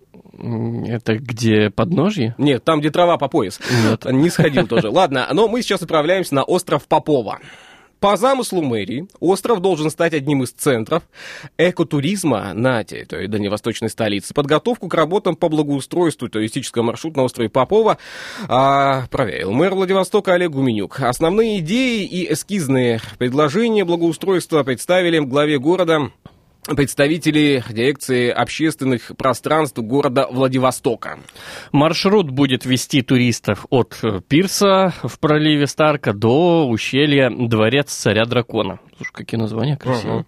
Это 0.89 1.17
где 1.17 1.71
подножье? 1.71 2.35
Нет, 2.37 2.65
там, 2.65 2.81
где 2.81 2.91
трава 2.91 3.17
по 3.17 3.29
пояс. 3.29 3.61
Нет. 3.89 4.05
Не 4.07 4.29
сходил 4.29 4.67
тоже. 4.67 4.91
Ладно, 4.91 5.29
но 5.33 5.47
мы 5.47 5.63
сейчас 5.63 5.83
отправляемся 5.83 6.35
на 6.35 6.43
остров 6.43 6.89
Попова. 6.89 7.39
По 8.01 8.17
замыслу 8.17 8.63
мэрии, 8.63 9.09
остров 9.21 9.61
должен 9.61 9.91
стать 9.91 10.13
одним 10.13 10.43
из 10.43 10.51
центров 10.51 11.03
экотуризма 11.57 12.53
на 12.53 12.85
территории 12.85 13.27
дальневосточной 13.27 13.89
столицы. 13.89 14.35
Подготовку 14.35 14.89
к 14.89 14.95
работам 14.95 15.35
по 15.35 15.49
благоустройству 15.49 16.29
туристического 16.29 16.83
маршрута 16.83 17.19
на 17.19 17.25
острове 17.25 17.49
Попова 17.49 17.99
а, 18.49 19.07
проверил 19.11 19.53
мэр 19.53 19.75
Владивостока 19.75 20.35
Олег 20.35 20.51
Гуменюк. 20.51 21.01
Основные 21.01 21.61
идеи 21.61 22.05
и 22.05 22.33
эскизные 22.33 23.01
предложения 23.19 23.85
благоустройства 23.85 24.63
представили 24.63 25.19
главе 25.19 25.59
города 25.59 26.11
представители 26.75 27.63
дирекции 27.69 28.29
общественных 28.31 29.13
пространств 29.17 29.79
города 29.79 30.27
Владивостока. 30.31 31.19
Маршрут 31.73 32.31
будет 32.31 32.65
вести 32.65 33.03
туристов 33.03 33.67
от 33.71 33.99
э, 34.03 34.21
пирса 34.27 34.93
в 35.03 35.19
проливе 35.19 35.67
Старка 35.67 36.13
до 36.13 36.67
ущелья 36.67 37.31
Дворец 37.31 37.93
Царя 37.93 38.25
Дракона. 38.25 38.81
Слушай, 38.97 39.13
какие 39.13 39.41
названия 39.41 39.77
красивые. 39.77 40.25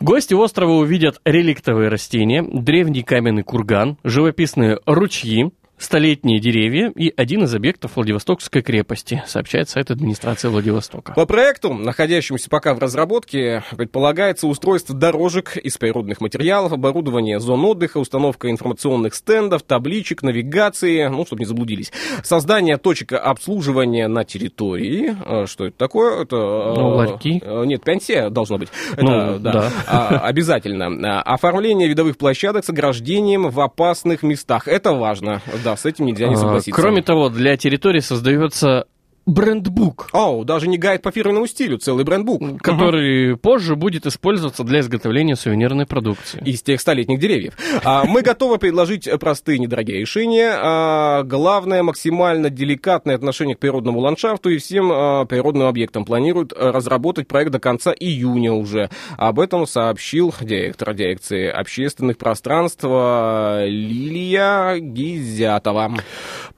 Гости 0.00 0.34
острова 0.34 0.72
увидят 0.72 1.20
реликтовые 1.24 1.88
растения, 1.88 2.42
древний 2.42 3.02
каменный 3.02 3.42
курган, 3.42 3.98
живописные 4.04 4.78
ручьи, 4.86 5.50
столетние 5.78 6.40
деревья 6.40 6.92
и 6.94 7.12
один 7.16 7.44
из 7.44 7.54
объектов 7.54 7.96
Владивостокской 7.96 8.62
крепости, 8.62 9.22
сообщает 9.26 9.68
сайт 9.68 9.90
администрации 9.90 10.48
Владивостока. 10.48 11.12
По 11.14 11.26
проекту, 11.26 11.72
находящемуся 11.74 12.48
пока 12.50 12.74
в 12.74 12.78
разработке, 12.78 13.62
предполагается 13.76 14.46
устройство 14.46 14.94
дорожек 14.94 15.56
из 15.56 15.76
природных 15.78 16.20
материалов, 16.20 16.72
оборудование 16.72 17.38
зон 17.40 17.64
отдыха, 17.64 17.98
установка 17.98 18.50
информационных 18.50 19.14
стендов, 19.14 19.62
табличек, 19.62 20.22
навигации, 20.22 21.06
ну, 21.06 21.24
чтобы 21.26 21.40
не 21.40 21.46
заблудились, 21.46 21.92
создание 22.22 22.76
точек 22.76 23.12
обслуживания 23.12 24.08
на 24.08 24.24
территории. 24.24 25.16
Э, 25.24 25.46
Что 25.46 25.66
это 25.66 25.76
такое? 25.76 26.22
Это... 26.22 26.36
Ну, 26.36 26.88
ларьки. 26.96 27.40
э, 27.42 27.64
Нет, 27.66 27.84
пенсия 27.84 28.30
должна 28.30 28.58
быть. 28.58 28.68
Это, 28.92 29.02
Ну, 29.02 29.38
да, 29.38 29.52
да. 29.52 29.72
а, 29.86 30.18
обязательно. 30.20 30.88
А, 31.20 31.22
Оформление 31.22 31.88
видовых 31.88 32.16
площадок 32.18 32.64
с 32.64 32.70
ограждением 32.70 33.48
в 33.48 33.60
опасных 33.60 34.22
местах. 34.22 34.66
Это 34.68 34.92
важно. 34.92 35.40
Да, 35.68 35.76
с 35.76 35.84
этим 35.84 36.06
нельзя 36.06 36.28
не 36.28 36.34
А, 36.34 36.38
согласиться. 36.38 36.80
Кроме 36.80 37.02
того, 37.02 37.28
для 37.28 37.56
территории 37.58 38.00
создается 38.00 38.86
брендбук, 39.28 40.08
О, 40.12 40.42
даже 40.44 40.68
не 40.68 40.78
гайд 40.78 41.02
по 41.02 41.10
фирменному 41.10 41.46
стилю, 41.46 41.76
целый 41.78 42.04
брендбук. 42.04 42.60
который 42.62 43.36
позже 43.36 43.76
будет 43.76 44.06
использоваться 44.06 44.64
для 44.64 44.80
изготовления 44.80 45.36
сувенирной 45.36 45.86
продукции. 45.86 46.42
из 46.44 46.62
тех 46.62 46.80
столетних 46.80 47.20
деревьев. 47.20 47.54
А, 47.84 48.04
мы 48.04 48.22
готовы 48.22 48.58
предложить 48.58 49.08
простые 49.20 49.58
недорогие 49.58 50.00
решения. 50.00 50.52
А, 50.56 51.22
главное, 51.24 51.82
максимально 51.82 52.48
деликатное 52.50 53.14
отношение 53.16 53.54
к 53.54 53.58
природному 53.58 54.00
ландшафту 54.00 54.48
и 54.48 54.56
всем 54.58 54.90
а, 54.90 55.24
природным 55.26 55.66
объектам. 55.66 56.04
Планируют 56.06 56.52
разработать 56.54 57.28
проект 57.28 57.52
до 57.52 57.58
конца 57.60 57.92
июня 57.92 58.52
уже. 58.52 58.88
Об 59.18 59.40
этом 59.40 59.66
сообщил 59.66 60.34
директор 60.40 60.94
дирекции 60.94 61.48
общественных 61.48 62.16
пространств 62.16 62.82
Лилия 62.84 64.78
Гизятова. 64.78 65.92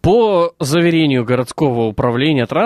По 0.00 0.52
заверению 0.58 1.24
городского 1.24 1.86
управления 1.86 2.46
транспорта, 2.46 2.59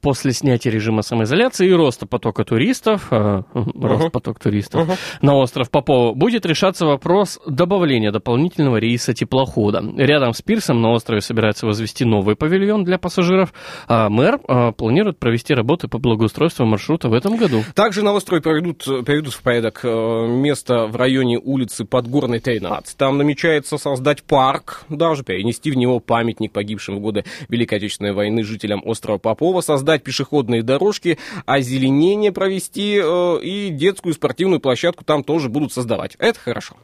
после 0.00 0.32
снятия 0.32 0.72
режима 0.72 1.02
самоизоляции 1.02 1.68
и 1.68 1.72
роста 1.72 2.06
потока 2.06 2.44
туристов, 2.44 3.08
э, 3.10 3.42
рост 3.54 4.10
поток 4.12 4.38
туристов 4.38 4.88
на 5.22 5.36
остров 5.36 5.70
Попова, 5.70 6.14
будет 6.14 6.46
решаться 6.46 6.86
вопрос 6.86 7.38
добавления 7.46 8.12
дополнительного 8.12 8.78
рейса 8.78 9.14
теплохода. 9.14 9.82
Рядом 9.96 10.32
с 10.32 10.42
пирсом 10.42 10.80
на 10.80 10.90
острове 10.90 11.20
собирается 11.20 11.66
возвести 11.66 12.04
новый 12.04 12.36
павильон 12.36 12.84
для 12.84 12.98
пассажиров, 12.98 13.52
а 13.86 14.08
мэр 14.08 14.40
э, 14.48 14.72
планирует 14.72 15.18
провести 15.18 15.54
работы 15.54 15.88
по 15.88 15.98
благоустройству 15.98 16.64
маршрута 16.66 17.08
в 17.08 17.12
этом 17.12 17.36
году. 17.36 17.62
Также 17.74 18.02
на 18.02 18.12
острове 18.12 18.42
приведут, 18.42 18.84
приведут 19.04 19.34
в 19.34 19.42
порядок 19.42 19.80
э, 19.84 20.26
место 20.28 20.86
в 20.86 20.96
районе 20.96 21.38
улицы 21.38 21.84
Подгорной 21.84 22.40
13. 22.40 22.96
Там 22.96 23.18
намечается 23.18 23.78
создать 23.78 24.22
парк, 24.22 24.84
даже 24.88 25.22
перенести 25.22 25.70
в 25.70 25.76
него 25.76 26.00
памятник 26.00 26.52
погибшим 26.52 26.96
в 26.96 27.00
годы 27.00 27.24
Великой 27.48 27.78
Отечественной 27.78 28.12
войны 28.12 28.42
жителям 28.42 28.82
острова 28.84 29.18
Попова, 29.20 29.60
создать 29.60 30.02
пешеходные 30.02 30.62
дорожки, 30.62 31.18
озеленение 31.46 32.32
провести 32.32 33.00
э, 33.02 33.40
и 33.42 33.70
детскую 33.70 34.14
спортивную 34.14 34.60
площадку 34.60 35.04
там 35.04 35.24
тоже 35.24 35.48
будут 35.48 35.72
создавать. 35.72 36.16
Это 36.18 36.38
хорошо. 36.38 36.76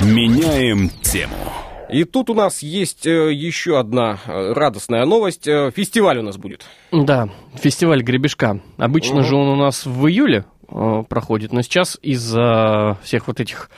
Меняем 0.00 0.90
тему. 1.02 1.34
И 1.90 2.04
тут 2.04 2.30
у 2.30 2.34
нас 2.34 2.62
есть 2.62 3.06
э, 3.06 3.32
еще 3.32 3.78
одна 3.78 4.18
э, 4.26 4.52
радостная 4.52 5.04
новость. 5.04 5.44
Фестиваль 5.44 6.18
у 6.18 6.22
нас 6.22 6.38
будет. 6.38 6.64
Да, 6.90 7.28
фестиваль 7.54 8.02
гребешка. 8.02 8.60
Обычно 8.78 9.22
же 9.22 9.36
он 9.36 9.48
у 9.48 9.56
нас 9.56 9.84
в 9.84 10.06
июле 10.06 10.44
проходит, 11.08 11.52
но 11.52 11.60
сейчас 11.60 11.98
из-за 12.00 12.96
всех 13.02 13.26
вот 13.26 13.40
этих 13.40 13.68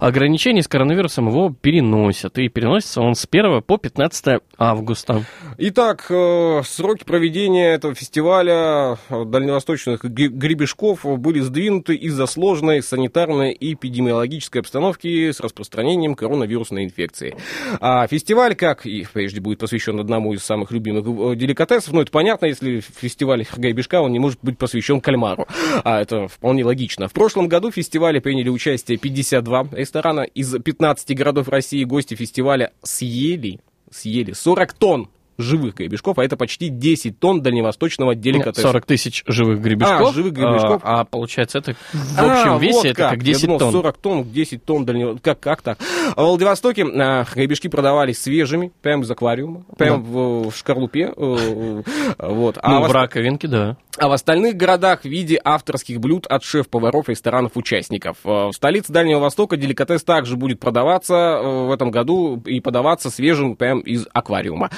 ограничений 0.00 0.62
с 0.62 0.68
коронавирусом 0.68 1.28
его 1.28 1.54
переносят. 1.60 2.38
И 2.38 2.48
переносится 2.48 3.00
он 3.02 3.14
с 3.14 3.26
1 3.30 3.62
по 3.62 3.76
15 3.76 4.40
августа. 4.58 5.24
Итак, 5.58 6.06
э, 6.08 6.62
сроки 6.64 7.04
проведения 7.04 7.74
этого 7.74 7.94
фестиваля 7.94 8.98
э, 9.08 9.24
дальневосточных 9.26 10.02
гребешков 10.04 11.04
были 11.04 11.40
сдвинуты 11.40 11.94
из-за 11.94 12.26
сложной 12.26 12.82
санитарной 12.82 13.52
и 13.52 13.74
эпидемиологической 13.74 14.62
обстановки 14.62 15.30
с 15.30 15.40
распространением 15.40 16.14
коронавирусной 16.14 16.84
инфекции. 16.84 17.36
А 17.80 18.06
фестиваль, 18.06 18.54
как 18.54 18.86
и 18.86 19.06
прежде, 19.12 19.40
будет 19.40 19.58
посвящен 19.58 20.00
одному 20.00 20.32
из 20.32 20.42
самых 20.42 20.70
любимых 20.70 21.04
э, 21.06 21.36
деликатесов, 21.36 21.92
ну 21.92 22.00
это 22.00 22.10
понятно, 22.10 22.46
если 22.46 22.80
фестиваль 22.80 23.46
гребешка, 23.56 24.00
он 24.00 24.12
не 24.12 24.18
может 24.18 24.38
быть 24.42 24.56
посвящен 24.56 25.00
кальмару. 25.00 25.46
А 25.84 26.00
это 26.00 26.26
вполне 26.28 26.64
логично. 26.64 27.08
В 27.08 27.12
прошлом 27.12 27.48
году 27.48 27.70
в 27.70 27.74
фестивале 27.74 28.20
приняли 28.20 28.48
участие 28.48 28.96
52 28.96 29.68
ресторана 29.90 30.20
из 30.20 30.52
15 30.56 31.16
городов 31.16 31.48
России. 31.48 31.82
Гости 31.82 32.14
фестиваля 32.14 32.70
съели 32.82 33.58
съели 33.90 34.32
40 34.32 34.72
тонн 34.74 35.08
живых 35.36 35.74
гребешков, 35.74 36.18
а 36.18 36.24
это 36.24 36.36
почти 36.36 36.68
10 36.68 37.18
тонн 37.18 37.42
дальневосточного 37.42 38.14
деликатеса. 38.14 38.68
40 38.68 38.86
тысяч 38.86 39.24
живых 39.26 39.60
гребешков. 39.60 40.10
А, 40.10 40.12
живых 40.12 40.32
гребешков. 40.32 40.82
А, 40.84 41.00
а 41.00 41.04
получается, 41.04 41.58
это 41.58 41.74
в 41.92 42.18
А, 42.18 42.32
общем 42.32 42.58
весе 42.58 42.76
вот 42.76 42.86
это 42.86 43.08
как 43.08 43.22
10 43.22 43.40
Я 43.42 43.46
думал, 43.46 43.58
тонн. 43.58 43.72
40 43.72 43.96
тонн, 43.96 44.24
10 44.30 44.64
тонн 44.64 44.84
дальнего... 44.84 45.18
Как, 45.20 45.40
как 45.40 45.62
так? 45.62 45.78
А 46.14 46.22
В 46.22 46.26
Владивостоке 46.26 46.84
а, 46.84 47.24
гребешки 47.34 47.68
продавались 47.68 48.20
свежими, 48.20 48.70
прямо 48.82 49.02
из 49.02 49.10
аквариума, 49.10 49.64
прямо 49.76 49.96
в, 49.96 50.50
в 50.50 50.56
шкарлупе. 50.56 51.12
э, 51.16 51.82
Вот. 52.18 52.58
А 52.62 52.70
Ну, 52.70 52.82
в 52.86 52.92
раковинке, 52.92 53.48
да. 53.48 53.76
А 54.00 54.08
в 54.08 54.12
остальных 54.12 54.56
городах 54.56 55.02
в 55.02 55.04
виде 55.04 55.38
авторских 55.44 56.00
блюд 56.00 56.26
от 56.26 56.42
шеф-поваров 56.42 57.10
ресторанов-участников. 57.10 58.16
Э, 58.24 58.48
В 58.48 58.52
столице 58.52 58.92
Дальнего 58.92 59.18
Востока 59.20 59.58
деликатес 59.58 60.02
также 60.02 60.36
будет 60.36 60.58
продаваться 60.58 61.14
э, 61.14 61.66
в 61.66 61.70
этом 61.70 61.90
году 61.90 62.42
и 62.46 62.60
подаваться 62.60 63.10
свежим 63.10 63.56
прямо 63.56 63.82
из 63.82 64.06
аквариума. 64.14 64.70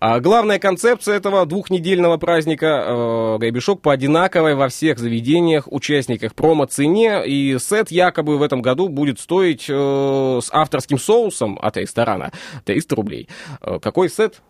А 0.00 0.18
главная 0.20 0.58
концепция 0.58 1.16
этого 1.16 1.44
двухнедельного 1.44 2.16
праздника 2.16 2.66
э, 2.66 3.36
гребешок 3.38 3.82
по 3.82 3.92
одинаковой 3.92 4.54
во 4.54 4.68
всех 4.68 4.98
заведениях, 4.98 5.70
участниках 5.70 6.34
промо-цене. 6.34 7.22
И 7.26 7.58
сет 7.58 7.90
якобы 7.90 8.38
в 8.38 8.42
этом 8.42 8.62
году 8.62 8.88
будет 8.88 9.20
стоить 9.20 9.66
э, 9.68 10.40
с 10.42 10.48
авторским 10.50 10.98
соусом 10.98 11.58
от 11.60 11.76
ресторана 11.76 12.32
300 12.64 12.96
рублей. 12.96 13.28
Э, 13.60 13.78
Какой 13.78 14.08
сет? 14.08 14.40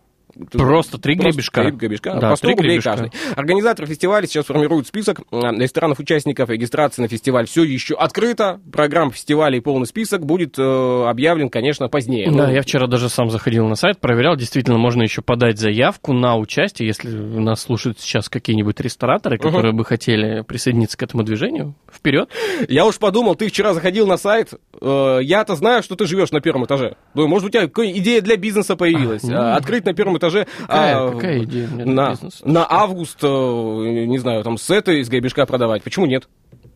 Просто 0.51 0.97
три 0.97 1.15
Просто 1.15 1.31
гребешка. 1.31 1.61
три 1.63 1.71
гребешка, 1.71 2.15
Да, 2.19 2.29
по 2.31 2.35
100 2.35 2.47
три 2.47 2.55
рублей 2.55 2.69
гребешка. 2.77 2.89
каждый. 2.91 3.11
Организаторы 3.35 3.87
фестиваля 3.87 4.27
сейчас 4.27 4.45
формируют 4.45 4.87
список 4.87 5.21
э, 5.31 5.37
ресторанов-участников. 5.41 6.49
Регистрация 6.49 7.03
на 7.03 7.09
фестиваль 7.09 7.47
все 7.47 7.63
еще 7.63 7.95
открыта. 7.95 8.59
Программа 8.71 9.11
фестиваля 9.11 9.57
и 9.57 9.59
полный 9.59 9.87
список 9.87 10.25
будет 10.25 10.57
э, 10.57 11.05
объявлен, 11.07 11.49
конечно, 11.49 11.89
позднее. 11.89 12.31
Да, 12.31 12.47
Ну, 12.47 12.53
я 12.53 12.61
вчера 12.61 12.87
даже 12.87 13.09
сам 13.09 13.29
заходил 13.29 13.67
на 13.67 13.75
сайт, 13.75 13.99
проверял. 13.99 14.35
Действительно, 14.35 14.77
можно 14.77 15.03
еще 15.03 15.21
подать 15.21 15.59
заявку 15.59 16.13
на 16.13 16.37
участие, 16.37 16.87
если 16.87 17.09
нас 17.09 17.61
слушают 17.61 17.99
сейчас 17.99 18.29
какие-нибудь 18.29 18.79
рестораторы, 18.79 19.37
которые 19.37 19.73
бы 19.73 19.85
хотели 19.85 20.41
присоединиться 20.41 20.97
к 20.97 21.03
этому 21.03 21.23
движению. 21.23 21.75
Вперед. 21.91 22.29
Я 22.69 22.85
уж 22.85 22.97
подумал, 22.97 23.35
ты 23.35 23.47
вчера 23.49 23.73
заходил 23.73 24.07
на 24.07 24.17
сайт, 24.17 24.53
э, 24.79 25.19
я-то 25.21 25.55
знаю, 25.55 25.83
что 25.83 25.95
ты 25.95 26.05
живешь 26.05 26.31
на 26.31 26.41
первом 26.41 26.65
этаже. 26.65 26.95
Думаю, 27.13 27.29
может, 27.29 27.47
у 27.47 27.51
тебя 27.51 27.65
идея 27.65 28.21
для 28.21 28.37
бизнеса 28.37 28.75
появилась. 28.75 29.23
А. 29.25 29.41
А, 29.41 29.55
открыть 29.55 29.85
на 29.85 29.93
первом 29.93 30.17
этаже 30.21 30.47
Какая- 30.61 31.07
а, 31.07 31.11
какая 31.11 31.43
идея 31.43 31.67
на, 31.67 32.15
на 32.45 32.65
август, 32.69 33.17
э, 33.23 33.27
не 33.27 34.17
знаю, 34.17 34.43
там 34.43 34.57
сеты 34.57 34.99
из 34.99 35.09
гребешка 35.09 35.45
продавать. 35.45 35.83
Почему 35.83 36.05
нет? 36.05 36.27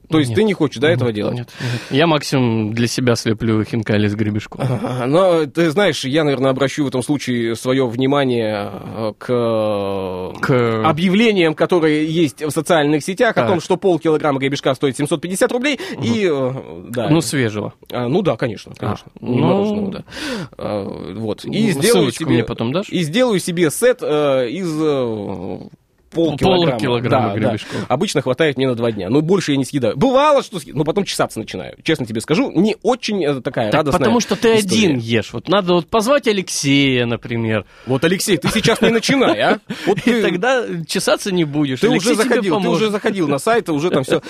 То 0.10 0.20
есть 0.20 0.30
Нет. 0.32 0.38
ты 0.38 0.44
не 0.44 0.54
хочешь, 0.54 0.78
да, 0.80 0.89
этого 0.89 1.12
делать? 1.12 1.36
Нет, 1.36 1.50
нет. 1.62 1.82
Я 1.89 2.08
максимум 2.08 2.74
для 2.74 2.88
себя 2.88 3.15
слеплю 3.15 3.63
хинкали 3.63 4.08
с 4.08 4.15
гребешком. 4.15 4.62
Ага, 4.62 5.06
Но, 5.08 5.46
ты 5.46 5.70
знаешь, 5.72 6.06
я, 6.06 6.24
наверное, 6.24 6.52
обращу 6.52 6.84
в 6.84 6.88
этом 6.88 7.02
случае 7.04 7.56
свое 7.56 7.88
внимание 7.88 8.70
э, 8.72 9.13
к, 9.18 10.34
К- 10.41 10.84
объявлениям, 10.89 11.54
которые 11.56 12.06
есть 12.06 12.41
в 12.44 12.52
социальных 12.52 13.04
сетях 13.04 13.32
о 13.38 13.41
Так. 13.41 13.48
том, 13.50 13.62
что 13.62 13.78
полкилограмма 13.78 14.39
гребешка 14.39 14.74
стоит 14.76 14.96
750 14.98 15.52
рублей, 15.52 15.80
и, 16.02 16.30
э, 16.32 16.84
да, 16.89 17.10
Ну, 17.10 17.22
свежего. 17.22 17.74
а, 17.91 18.08
ну 18.08 18.22
да, 18.22 18.36
конечно, 18.38 18.74
конечно, 18.78 19.08
А, 19.15 19.26
ну, 19.26 19.91
да. 19.91 20.04
А, 20.58 21.13
вот, 21.15 21.46
и 21.46 21.74
Ну, 21.74 21.82
сделаю 21.82 22.12
себе, 22.12 22.32
мне 22.34 22.44
потом 22.44 22.72
дашь? 22.72 22.89
и 22.89 23.02
сделаю 23.02 23.39
себе 23.39 23.70
сет 23.72 24.00
э, 24.02 24.50
из 24.50 24.70
э, 24.82 25.60
полкилограмма. 26.15 26.71
Полкилограмма 26.71 27.28
Да, 27.28 27.34
да. 27.34 27.39
гребешков. 27.39 27.86
Обычно 27.88 28.21
хватает 28.21 28.58
мне 28.58 28.67
на 28.67 28.75
два 28.75 28.91
дня, 28.91 29.10
но 29.10 29.21
больше 29.21 29.51
я 29.51 29.58
не 29.58 29.65
съедаю. 29.65 29.95
Бывало, 29.97 30.41
что 30.43 30.60
съедаю, 30.60 30.78
но 30.80 30.84
потом 30.86 31.04
чесаться 31.04 31.39
начинаю. 31.39 31.75
Честно 31.84 32.06
тебе 32.06 32.21
скажу, 32.21 32.51
не 32.51 32.75
очень 32.82 33.23
э, 33.23 33.41
такая 33.41 33.69
Так 33.71 33.80
радостная 33.82 33.99
потому 33.99 34.19
что 34.19 34.36
ты 34.36 34.58
история. 34.58 34.86
один 34.86 34.97
ешь. 34.97 35.34
Вот 35.34 35.47
надо 35.49 35.73
вот 35.73 35.88
позвать 35.88 36.28
Алексея, 36.28 37.06
например. 37.06 37.65
Вот, 37.86 38.04
Алексей, 38.04 38.38
ты 38.38 38.47
сейчас 38.49 38.82
не 38.82 38.89
начинай, 38.89 39.39
а? 39.41 39.60
Вот 39.86 39.97
И 40.06 40.12
ты, 40.12 40.21
тогда 40.21 40.63
чесаться 40.88 41.32
не 41.32 41.43
будешь. 41.43 41.80
ты 41.82 41.88
Алексей 41.88 42.13
уже 42.13 42.23
заходил, 42.23 42.62
ты 42.62 42.69
уже 42.69 42.89
заходил 42.89 43.28
на 43.28 43.38
сайт, 43.38 43.67
и 43.69 43.71
уже 43.71 43.89
там 43.89 44.04
все 44.04 44.21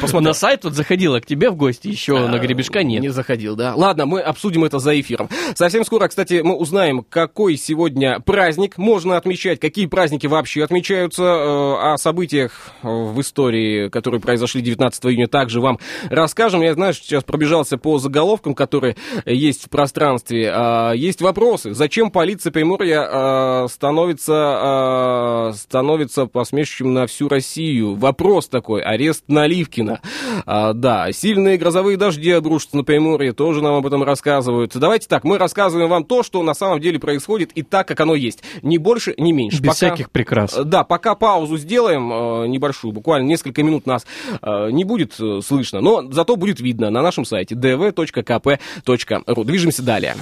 посмотрел. 0.00 0.20
На 0.22 0.32
сайт 0.34 0.64
вот 0.64 0.74
заходила 0.74 1.18
к 1.20 1.26
тебе 1.26 1.50
в 1.50 1.56
гости, 1.56 1.88
еще 1.88 2.28
на 2.28 2.38
гребешка 2.38 2.82
нет. 2.82 3.02
Не 3.02 3.08
заходил, 3.10 3.56
да. 3.56 3.74
Ладно, 3.74 4.06
мы 4.06 4.20
обсудим 4.20 4.64
это 4.64 4.78
за 4.78 4.98
эфиром. 5.00 5.28
Совсем 5.54 5.84
скоро, 5.84 6.08
кстати, 6.08 6.40
мы 6.44 6.54
узнаем, 6.56 7.04
какой 7.08 7.56
сегодня 7.56 8.20
праздник 8.20 8.78
можно 8.78 9.16
отмечать, 9.16 9.58
какие 9.60 9.86
праздники 9.86 10.26
вообще 10.26 10.62
отмечаются, 10.64 11.31
о 11.32 11.96
событиях 11.96 12.70
э, 12.82 12.88
в 12.88 13.20
истории, 13.20 13.88
которые 13.88 14.20
произошли 14.20 14.62
19 14.62 15.06
июня, 15.06 15.28
также 15.28 15.60
вам 15.60 15.78
расскажем. 16.10 16.62
Я, 16.62 16.74
знаешь, 16.74 16.98
сейчас 16.98 17.24
пробежался 17.24 17.78
по 17.78 17.98
заголовкам, 17.98 18.54
которые 18.54 18.96
есть 19.26 19.66
в 19.66 19.70
пространстве. 19.70 20.50
А, 20.54 20.92
Есть 20.92 21.20
вопросы. 21.20 21.74
Зачем 21.74 22.10
полиция 22.10 22.52
Приморья 22.52 23.08
э, 23.10 23.66
становится, 23.68 25.50
э, 25.50 25.56
становится 25.56 26.26
посмешищем 26.26 26.92
на 26.92 27.06
всю 27.06 27.28
Россию? 27.28 27.94
Вопрос 27.94 28.48
такой. 28.48 28.82
Арест 28.82 29.24
Наливкина. 29.28 30.00
А, 30.46 30.72
да, 30.72 31.10
сильные 31.12 31.58
грозовые 31.58 31.96
дожди 31.96 32.30
обрушатся 32.30 32.76
на 32.76 32.84
Приморье, 32.84 33.32
тоже 33.32 33.62
нам 33.62 33.74
об 33.74 33.86
этом 33.86 34.02
рассказывают. 34.02 34.72
Давайте 34.74 35.08
так, 35.08 35.24
мы 35.24 35.38
рассказываем 35.38 35.88
вам 35.88 36.04
то, 36.04 36.22
что 36.22 36.42
на 36.42 36.54
самом 36.54 36.80
деле 36.80 36.98
происходит 36.98 37.52
и 37.54 37.62
так, 37.62 37.88
как 37.88 38.00
оно 38.00 38.14
есть. 38.14 38.42
Ни 38.62 38.78
больше, 38.78 39.14
ни 39.18 39.32
меньше. 39.32 39.60
Без 39.62 39.74
всяких 39.74 40.10
прикрас. 40.10 40.56
Э, 40.56 40.64
Да, 40.64 40.84
пока 40.84 41.11
паузу 41.14 41.56
сделаем 41.58 42.12
э, 42.12 42.48
небольшую, 42.48 42.92
буквально 42.92 43.26
несколько 43.26 43.62
минут 43.62 43.86
нас 43.86 44.06
э, 44.42 44.70
не 44.70 44.84
будет 44.84 45.18
э, 45.20 45.40
слышно, 45.44 45.80
но 45.80 46.10
зато 46.10 46.36
будет 46.36 46.60
видно 46.60 46.90
на 46.90 47.02
нашем 47.02 47.24
сайте 47.24 47.54
dv.kp.ru. 47.54 49.44
Движемся 49.44 49.82
далее. 49.82 50.14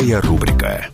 Датская 0.00 0.22
рубрика. 0.22 0.88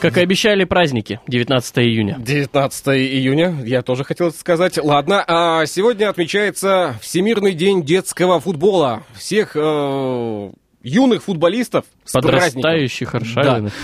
Как 0.00 0.16
и 0.16 0.22
обещали, 0.22 0.64
праздники. 0.64 1.20
19 1.26 1.78
июня. 1.80 2.16
19 2.18 2.88
июня, 2.88 3.62
я 3.66 3.82
тоже 3.82 4.04
хотел 4.04 4.28
это 4.28 4.38
сказать. 4.38 4.78
Ладно, 4.82 5.22
а 5.26 5.66
сегодня 5.66 6.08
отмечается 6.08 6.94
Всемирный 7.02 7.52
день 7.52 7.84
детского 7.84 8.40
футбола. 8.40 9.02
Всех 9.12 9.54
э, 9.54 10.50
юных 10.82 11.24
футболистов 11.24 11.84
с. 12.06 12.12
Подрастающих 12.12 13.14
Аршавиных. 13.14 13.74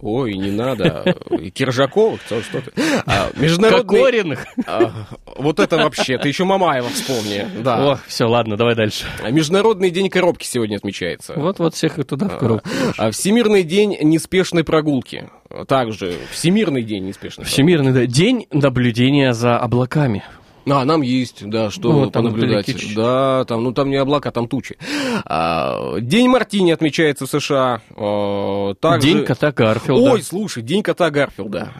Ой, 0.00 0.34
не 0.34 0.50
надо. 0.50 1.16
Киржаковых, 1.52 2.20
что, 2.24 2.40
что 2.42 2.60
ты. 2.60 2.72
А, 3.06 3.30
международный... 3.34 3.98
Кокориных. 3.98 4.46
А, 4.66 4.92
вот 5.36 5.58
это 5.58 5.76
вообще, 5.76 6.18
ты 6.18 6.28
еще 6.28 6.44
Мамаева 6.44 6.88
вспомни. 6.88 7.46
Да. 7.62 7.92
О, 7.92 7.98
все, 8.06 8.26
ладно, 8.26 8.56
давай 8.56 8.74
дальше. 8.76 9.06
Международный 9.28 9.90
день 9.90 10.08
коробки 10.08 10.46
сегодня 10.46 10.76
отмечается. 10.76 11.34
Вот-вот 11.34 11.74
всех 11.74 11.98
и 11.98 12.04
туда 12.04 12.28
в 12.28 12.38
коробку. 12.38 12.68
А 12.96 13.10
Всемирный 13.10 13.64
день 13.64 13.96
неспешной 14.02 14.62
прогулки. 14.64 15.28
Также 15.66 16.14
Всемирный 16.30 16.82
день 16.82 17.06
неспешной 17.06 17.44
прогулки. 17.44 17.52
Всемирный 17.52 17.92
да, 17.92 18.06
день 18.06 18.46
наблюдения 18.52 19.32
за 19.32 19.58
облаками. 19.58 20.22
А, 20.70 20.84
нам 20.84 21.02
есть, 21.02 21.48
да, 21.48 21.70
что 21.70 21.92
Вот 21.92 22.12
там 22.12 22.24
понаблюдать. 22.24 22.50
вдалеке 22.66 22.72
чуть-чуть. 22.74 22.96
Да, 22.96 23.44
там, 23.46 23.64
ну 23.64 23.72
там 23.72 23.88
не 23.90 23.96
облака, 23.96 24.30
там 24.30 24.48
тучи. 24.48 24.76
А, 25.24 25.98
день 26.00 26.28
Мартини 26.28 26.70
отмечается 26.72 27.26
в 27.26 27.30
США. 27.30 27.80
А, 27.96 28.74
также- 28.74 29.08
День 29.12 29.24
кота 29.24 29.52
Гарфилда. 29.52 30.12
Ой, 30.12 30.22
слушай, 30.22 30.62
день 30.62 30.82
кота 30.82 31.10
Гарфилда. 31.10 31.72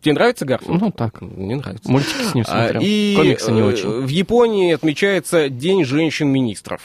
Тебе 0.00 0.14
нравится 0.14 0.44
Гарфилд? 0.44 0.80
Ну 0.80 0.90
так, 0.92 1.20
Не 1.20 1.56
нравится. 1.56 1.90
мультики 1.90 2.22
с 2.22 2.34
ним 2.34 2.44
А, 2.46 2.50
смотрел. 2.52 2.82
И 2.84 3.14
Комиксы 3.16 3.50
не 3.52 3.60
э, 3.60 3.64
очень. 3.64 3.88
в 4.02 4.08
Японии 4.08 4.72
отмечается 4.72 5.48
День 5.48 5.84
женщин-министров. 5.84 6.80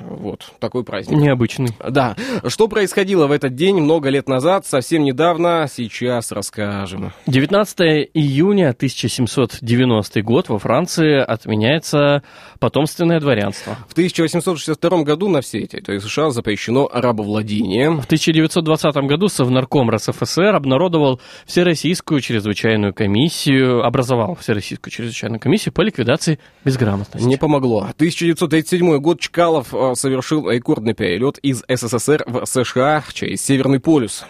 Вот, 0.00 0.52
такой 0.58 0.84
праздник. 0.84 1.18
Необычный. 1.18 1.70
Да. 1.88 2.16
Что 2.46 2.68
происходило 2.68 3.26
в 3.26 3.32
этот 3.32 3.54
день 3.54 3.80
много 3.80 4.08
лет 4.08 4.28
назад, 4.28 4.66
совсем 4.66 5.04
недавно, 5.04 5.66
сейчас 5.70 6.32
расскажем. 6.32 7.12
19 7.26 8.10
июня 8.14 8.70
1790 8.70 10.22
год 10.22 10.48
во 10.48 10.58
Франции 10.58 11.18
отменяется 11.18 12.22
потомственное 12.58 13.20
дворянство. 13.20 13.76
В 13.88 13.92
1862 13.92 15.02
году 15.02 15.28
на 15.28 15.40
всей 15.40 15.66
территории 15.66 15.98
США 15.98 16.30
запрещено 16.30 16.88
рабовладение. 16.92 17.90
В 17.90 18.04
1920 18.04 18.96
году 18.96 19.28
Совнарком 19.28 19.90
РСФСР 19.90 20.54
обнародовал 20.54 21.20
Всероссийскую 21.46 22.20
чрезвычайную 22.20 22.94
комиссию, 22.94 23.84
образовал 23.84 24.36
Всероссийскую 24.36 24.92
чрезвычайную 24.92 25.40
комиссию 25.40 25.72
по 25.72 25.82
ликвидации 25.82 26.38
безграмотности. 26.64 27.26
Не 27.26 27.36
помогло. 27.36 27.80
1937 27.96 28.98
год 28.98 29.20
Чкалов 29.20 29.72
э, 29.92 29.94
совершил 29.94 30.50
рекордный 30.50 30.94
перелет 30.94 31.38
из 31.38 31.64
СССР 31.68 32.24
в 32.26 32.44
США 32.46 33.02
через 33.12 33.42
Северный 33.42 33.80
полюс. 33.80 34.24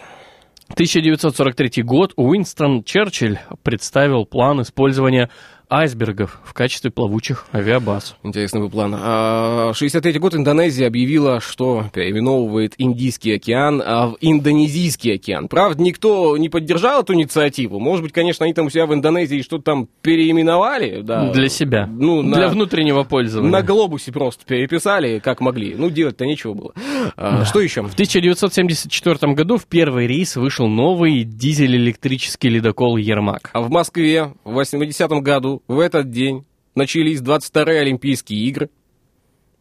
1943 0.69 1.83
год 1.83 2.13
Уинстон 2.15 2.83
Черчилль 2.83 3.39
представил 3.63 4.25
план 4.25 4.61
использования 4.61 5.29
айсбергов 5.79 6.39
в 6.43 6.53
качестве 6.53 6.89
плавучих 6.91 7.45
авиабаз. 7.53 8.15
Интересный 8.23 8.61
был 8.61 8.69
план. 8.69 8.95
А, 8.97 9.71
63 9.73 10.19
год 10.19 10.35
Индонезия 10.35 10.87
объявила, 10.87 11.39
что 11.41 11.85
переименовывает 11.93 12.73
Индийский 12.77 13.33
океан 13.33 13.81
а, 13.85 14.07
в 14.07 14.17
Индонезийский 14.21 15.15
океан. 15.15 15.47
Правда, 15.47 15.81
никто 15.81 16.37
не 16.37 16.49
поддержал 16.49 17.01
эту 17.01 17.13
инициативу. 17.13 17.79
Может 17.79 18.03
быть, 18.03 18.13
конечно, 18.13 18.45
они 18.45 18.53
там 18.53 18.67
у 18.67 18.69
себя 18.69 18.85
в 18.85 18.93
Индонезии 18.93 19.41
что-то 19.41 19.63
там 19.63 19.89
переименовали. 20.01 21.01
Да. 21.01 21.31
Для 21.31 21.49
себя. 21.49 21.87
Ну, 21.87 22.21
на- 22.21 22.35
Для 22.37 22.47
внутреннего 22.47 23.03
пользования. 23.03 23.51
На 23.51 23.61
глобусе 23.61 24.11
просто 24.11 24.45
переписали, 24.45 25.19
как 25.19 25.41
могли. 25.41 25.75
Ну, 25.77 25.89
делать-то 25.89 26.25
нечего 26.25 26.53
было. 26.53 26.73
А, 27.17 27.45
Что 27.45 27.59
еще? 27.59 27.81
В 27.81 27.93
1974 27.93 29.33
году 29.33 29.57
в 29.57 29.65
первый 29.65 30.07
рейс 30.07 30.35
вышел 30.35 30.67
новый 30.67 31.23
дизель-электрический 31.23 32.49
ледокол 32.49 32.97
«Ермак». 32.97 33.49
А 33.53 33.61
в 33.61 33.69
Москве 33.69 34.33
в 34.43 34.59
80-м 34.59 35.21
году, 35.21 35.61
в 35.67 35.79
этот 35.79 36.11
день, 36.11 36.45
начались 36.75 37.21
22-е 37.21 37.79
Олимпийские 37.79 38.39
игры. 38.47 38.69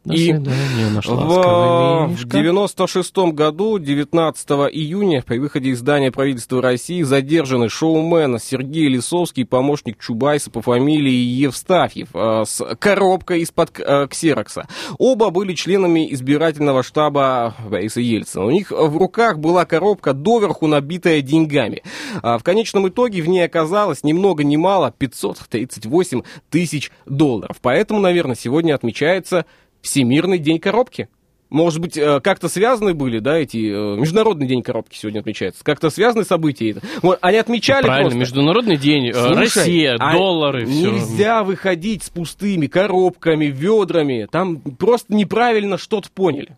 До 0.05 0.13
И 0.13 0.19
свидания, 0.19 0.91
наш 0.93 1.07
В, 1.07 2.07
в 2.07 2.11
мишка. 2.11 2.37
96 2.37 3.17
году, 3.33 3.79
19 3.79 4.51
июня, 4.71 5.23
при 5.23 5.39
выходе 5.39 5.71
из 5.71 5.79
здания 5.79 6.13
правительства 6.13 6.61
России 6.61 7.01
задержаны 7.01 7.71
шоумен 7.71 8.39
Сергей 8.39 8.89
Лисовский, 8.89 9.47
помощник 9.47 9.99
Чубайса 9.99 10.51
по 10.51 10.61
фамилии 10.61 11.11
Евстафьев, 11.11 12.09
э, 12.13 12.45
с 12.47 12.63
коробкой 12.77 13.41
из-под 13.41 13.81
э, 13.81 14.07
ксерокса. 14.09 14.69
Оба 14.99 15.31
были 15.31 15.55
членами 15.55 16.13
избирательного 16.13 16.83
штаба 16.83 17.55
Бориса 17.67 18.03
Ельцина. 18.03 18.45
У 18.45 18.51
них 18.51 18.73
в 18.73 18.97
руках 18.99 19.39
была 19.39 19.65
коробка, 19.65 20.13
доверху 20.13 20.67
набитая 20.67 21.23
деньгами. 21.23 21.83
А 22.23 22.37
в 22.37 22.43
конечном 22.43 22.89
итоге 22.89 23.23
в 23.23 23.29
ней 23.29 23.47
оказалось 23.47 24.05
ни 24.05 24.13
много 24.13 24.45
ни 24.45 24.57
мало 24.57 24.93
538 24.97 26.23
тысяч 26.51 26.91
долларов. 27.07 27.57
Поэтому, 27.63 28.01
наверное, 28.01 28.37
сегодня 28.37 28.75
отмечается 28.75 29.47
Всемирный 29.85 30.39
день 30.39 30.59
коробки. 30.59 31.09
Может 31.51 31.79
быть, 31.79 31.99
э, 31.99 32.19
как-то 32.21 32.49
связаны 32.49 32.95
были, 32.95 33.19
да, 33.19 33.37
эти... 33.37 33.59
э, 33.59 34.01
Международный 34.01 34.47
день 34.47 34.63
коробки 34.63 34.97
сегодня 34.97 35.21
отмечается. 35.21 35.63
Как-то 35.63 35.91
связаны 35.91 36.25
события 36.25 36.77
они 37.21 37.37
отмечали 37.37 37.85
Правильно, 37.85 38.05
просто. 38.05 38.19
Международный 38.19 38.77
день, 38.79 39.11
э, 39.11 39.13
Слушай, 39.13 39.37
Россия, 39.37 39.97
а 40.01 40.15
доллары, 40.15 40.65
все. 40.65 40.91
Нельзя 40.91 41.45
выходить 41.45 42.03
с 42.03 42.09
пустыми 42.09 42.67
коробками, 42.67 43.45
ведрами. 43.45 44.27
Там 44.33 44.57
просто 44.57 45.15
неправильно 45.15 45.77
что-то 45.77 46.09
поняли. 46.11 46.57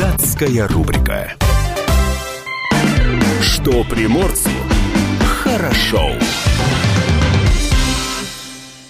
Датская 0.00 0.66
рубрика. 0.66 1.34
Что 3.42 3.84
приморцу 3.84 4.50
хорошо. 5.42 6.12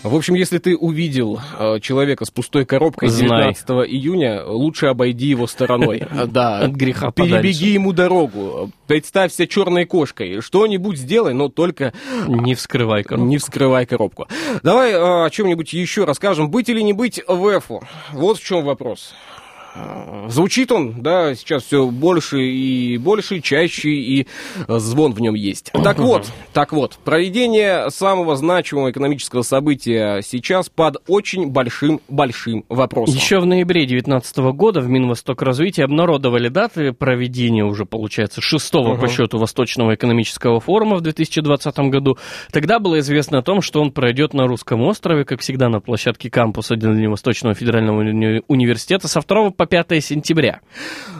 В 0.04 0.14
общем, 0.14 0.34
если 0.34 0.58
ты 0.58 0.76
увидел 0.76 1.40
э, 1.58 1.80
человека 1.80 2.24
с 2.24 2.30
пустой 2.30 2.64
коробкой 2.64 3.08
Знай. 3.08 3.52
19 3.54 3.68
июня, 3.92 4.44
лучше 4.44 4.86
обойди 4.86 5.26
его 5.26 5.46
стороной. 5.46 6.02
Да, 6.28 6.58
От 6.60 6.70
греха 6.72 7.10
Перебеги 7.10 7.70
ему 7.72 7.92
дорогу. 7.92 8.70
Представься 8.86 9.46
черной 9.46 9.86
кошкой. 9.86 10.40
Что-нибудь 10.40 10.98
сделай, 10.98 11.34
но 11.34 11.48
только 11.48 11.92
Не 12.28 12.54
вскрывай 12.54 13.02
коробку. 13.02 13.26
не 13.28 13.38
вскрывай 13.38 13.86
коробку. 13.86 14.28
Давай 14.62 14.92
э, 14.92 15.24
о 15.26 15.30
чем-нибудь 15.30 15.72
еще 15.72 16.04
расскажем. 16.04 16.50
Быть 16.50 16.68
или 16.68 16.80
не 16.80 16.92
быть 16.92 17.20
ВЭФу? 17.26 17.82
Вот 18.12 18.38
в 18.38 18.44
чем 18.44 18.64
вопрос. 18.64 19.14
Э, 19.78 20.28
Звучит 20.28 20.70
он, 20.72 21.00
да, 21.00 21.34
сейчас 21.34 21.64
все 21.64 21.86
больше 21.86 22.42
и 22.42 22.98
больше, 22.98 23.40
чаще, 23.40 23.90
и 23.90 24.26
э, 24.66 24.78
звон 24.78 25.12
в 25.14 25.20
нем 25.20 25.34
есть. 25.34 25.70
Так 25.72 25.98
вот, 25.98 26.26
так 26.52 26.72
вот, 26.72 26.98
проведение 27.04 27.90
самого 27.90 28.36
значимого 28.36 28.90
экономического 28.90 29.42
события 29.42 30.20
сейчас 30.22 30.68
под 30.68 30.98
очень 31.08 31.50
большим-большим 31.50 32.64
вопросом. 32.68 33.14
Еще 33.14 33.38
в 33.38 33.46
ноябре 33.46 33.86
2019 33.86 34.36
года 34.54 34.80
в 34.80 34.88
Минвостокразвитии 34.88 35.82
обнародовали 35.82 36.48
даты 36.48 36.92
проведения 36.92 37.64
уже, 37.64 37.86
получается, 37.86 38.40
шестого 38.40 38.96
по 38.96 39.08
счету 39.08 39.38
Восточного 39.38 39.94
экономического 39.94 40.60
форума 40.60 40.96
в 40.96 41.00
2020 41.00 41.78
году. 41.90 42.18
Тогда 42.52 42.78
было 42.78 42.98
известно 42.98 43.38
о 43.38 43.42
том, 43.42 43.62
что 43.62 43.80
он 43.80 43.92
пройдет 43.92 44.34
на 44.34 44.46
Русском 44.46 44.82
острове, 44.82 45.24
как 45.24 45.40
всегда, 45.40 45.68
на 45.68 45.80
площадке 45.80 46.30
кампуса 46.30 46.76
Дальневосточного 46.76 47.54
федерального 47.54 48.02
уни- 48.02 48.42
университета 48.48 49.08
со 49.08 49.20
2 49.20 49.50
по 49.50 49.66
5 49.68 50.04
сентября. 50.04 50.60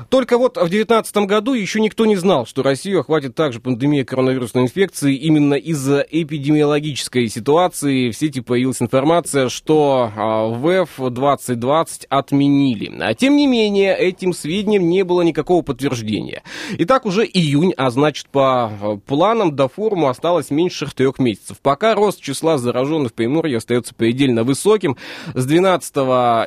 Только 0.09 0.39
вот 0.39 0.57
в 0.57 0.69
2019 0.69 1.17
году 1.27 1.53
еще 1.53 1.81
никто 1.81 2.07
не 2.07 2.17
знал, 2.17 2.47
что 2.47 2.63
Россию 2.63 3.01
охватит 3.01 3.35
также 3.35 3.61
пандемия 3.61 4.07
коронавирусной 4.07 4.65
инфекции. 4.65 5.15
Именно 5.15 5.55
из-за 5.55 6.01
эпидемиологической 6.01 7.29
ситуации 7.29 8.11
в 8.11 8.17
сети 8.17 8.41
появилась 8.41 8.81
информация, 8.81 9.51
что 9.51 10.11
а, 10.17 10.47
ВЭФ 10.47 10.99
2020 10.99 12.07
отменили. 12.09 12.91
А 13.01 13.13
тем 13.13 13.37
не 13.37 13.47
менее, 13.47 13.95
этим 13.95 14.33
сведениям 14.33 14.89
не 14.89 15.05
было 15.05 15.21
никакого 15.21 15.61
подтверждения. 15.61 16.43
Итак, 16.79 17.05
уже 17.05 17.27
июнь, 17.27 17.75
а 17.77 17.91
значит, 17.91 18.29
по 18.31 18.65
а, 18.65 18.97
планам 19.07 19.55
до 19.55 19.69
форума 19.69 20.09
осталось 20.09 20.51
меньше 20.51 20.87
трех 20.95 21.19
месяцев. 21.19 21.59
Пока 21.63 21.95
рост 21.95 22.23
числа 22.23 22.57
зараженных 22.57 23.13
в 23.13 23.15
Приморье 23.15 23.59
остается 23.59 23.95
предельно 23.95 24.43
высоким. 24.43 24.97
С 25.35 25.45
12 25.45 25.95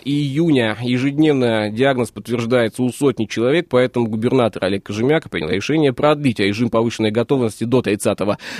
июня 0.03 0.77
ежедневно 0.81 1.69
диагноз 1.69 2.09
подтверждается 2.09 2.81
у 2.81 2.91
сотни 2.91 3.25
человек, 3.25 3.50
поэтому 3.59 4.07
губернатор 4.07 4.63
Олег 4.63 4.85
Кожемяка 4.85 5.29
принял 5.29 5.49
решение 5.49 5.93
продлить 5.93 6.39
режим 6.39 6.69
повышенной 6.69 7.11
готовности 7.11 7.65
до 7.65 7.81
30 7.81 8.17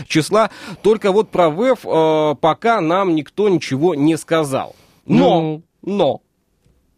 числа. 0.08 0.50
Только 0.82 1.12
вот 1.12 1.30
про 1.30 1.50
ВЭФ 1.50 1.86
э, 1.86 2.36
пока 2.40 2.82
нам 2.82 3.16
никто 3.16 3.50
ничего 3.50 3.96
не 3.96 4.18
сказал. 4.18 4.76
Но, 5.06 5.42
Ну. 5.42 5.64
но, 5.82 6.22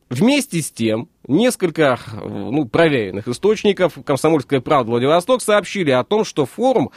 вместе 0.09 0.61
с 0.61 0.71
тем, 0.71 1.07
несколько 1.27 1.99
ну, 2.23 2.65
проверенных 2.65 3.27
источников, 3.27 3.93
«Комсомольская 4.05 4.61
правда» 4.61 4.91
Владивосток, 4.91 5.41
сообщили 5.41 5.91
о 5.91 6.03
том, 6.03 6.25
что 6.25 6.45
форум 6.45 6.91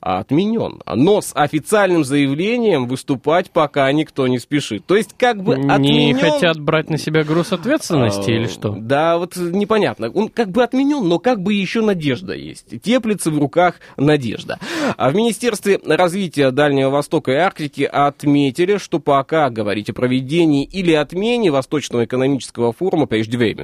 отменен. 0.00 0.82
Но 0.86 1.20
с 1.20 1.32
официальным 1.34 2.04
заявлением 2.04 2.86
выступать 2.86 3.50
пока 3.50 3.90
никто 3.92 4.26
не 4.26 4.38
спешит. 4.38 4.84
То 4.86 4.96
есть 4.96 5.14
как 5.16 5.42
бы 5.42 5.56
Не 5.56 5.70
отменен... 5.70 6.18
хотят 6.18 6.58
брать 6.60 6.90
на 6.90 6.98
себя 6.98 7.24
груз 7.24 7.52
ответственности 7.52 8.30
или 8.30 8.46
что? 8.46 8.74
Да, 8.76 9.18
вот 9.18 9.36
непонятно. 9.36 10.10
Он 10.10 10.28
как 10.28 10.50
бы 10.50 10.62
отменен, 10.62 11.06
но 11.06 11.18
как 11.18 11.42
бы 11.42 11.54
еще 11.54 11.80
надежда 11.80 12.34
есть. 12.34 12.80
Теплится 12.82 13.30
в 13.30 13.38
руках 13.38 13.76
надежда. 13.96 14.58
А 14.96 15.10
в 15.10 15.14
Министерстве 15.14 15.80
развития 15.84 16.50
Дальнего 16.50 16.90
Востока 16.90 17.32
и 17.32 17.36
Арктики 17.36 17.82
отметили, 17.82 18.78
что 18.78 18.98
пока 18.98 19.50
говорить 19.50 19.90
о 19.90 19.94
проведении 19.94 20.64
или 20.64 20.92
отмене 20.92 21.50
Восточного 21.50 22.04
экономического 22.04 22.72
форума 22.72 23.06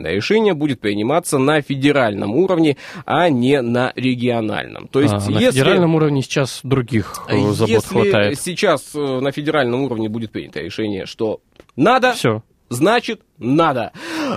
преждевременное 0.03 0.13
решение 0.15 0.55
будет 0.55 0.81
приниматься 0.81 1.39
на 1.39 1.63
федеральном 1.63 2.35
уровне, 2.35 2.77
а 3.07 3.29
не 3.29 3.61
на 3.63 3.93
региональном. 3.97 4.89
То 4.89 5.01
есть, 5.01 5.15
А, 5.15 5.19
на 5.31 5.39
если... 5.39 5.59
федеральном 5.61 5.95
уровне 5.95 6.23
сейчас 6.23 6.61
других 6.63 7.15
э, 7.29 7.39
забот 7.53 7.69
Если 7.69 7.89
хватает. 7.89 8.41
сейчас 8.41 8.95
э, 8.95 8.99
на 9.21 9.33
федеральном 9.33 9.83
уровне 9.83 10.09
будет 10.09 10.33
принято 10.33 10.61
решение, 10.61 11.07
что 11.07 11.41
надо, 11.77 12.13
Все. 12.13 12.43
значит 12.69 13.21
надо. 13.39 13.93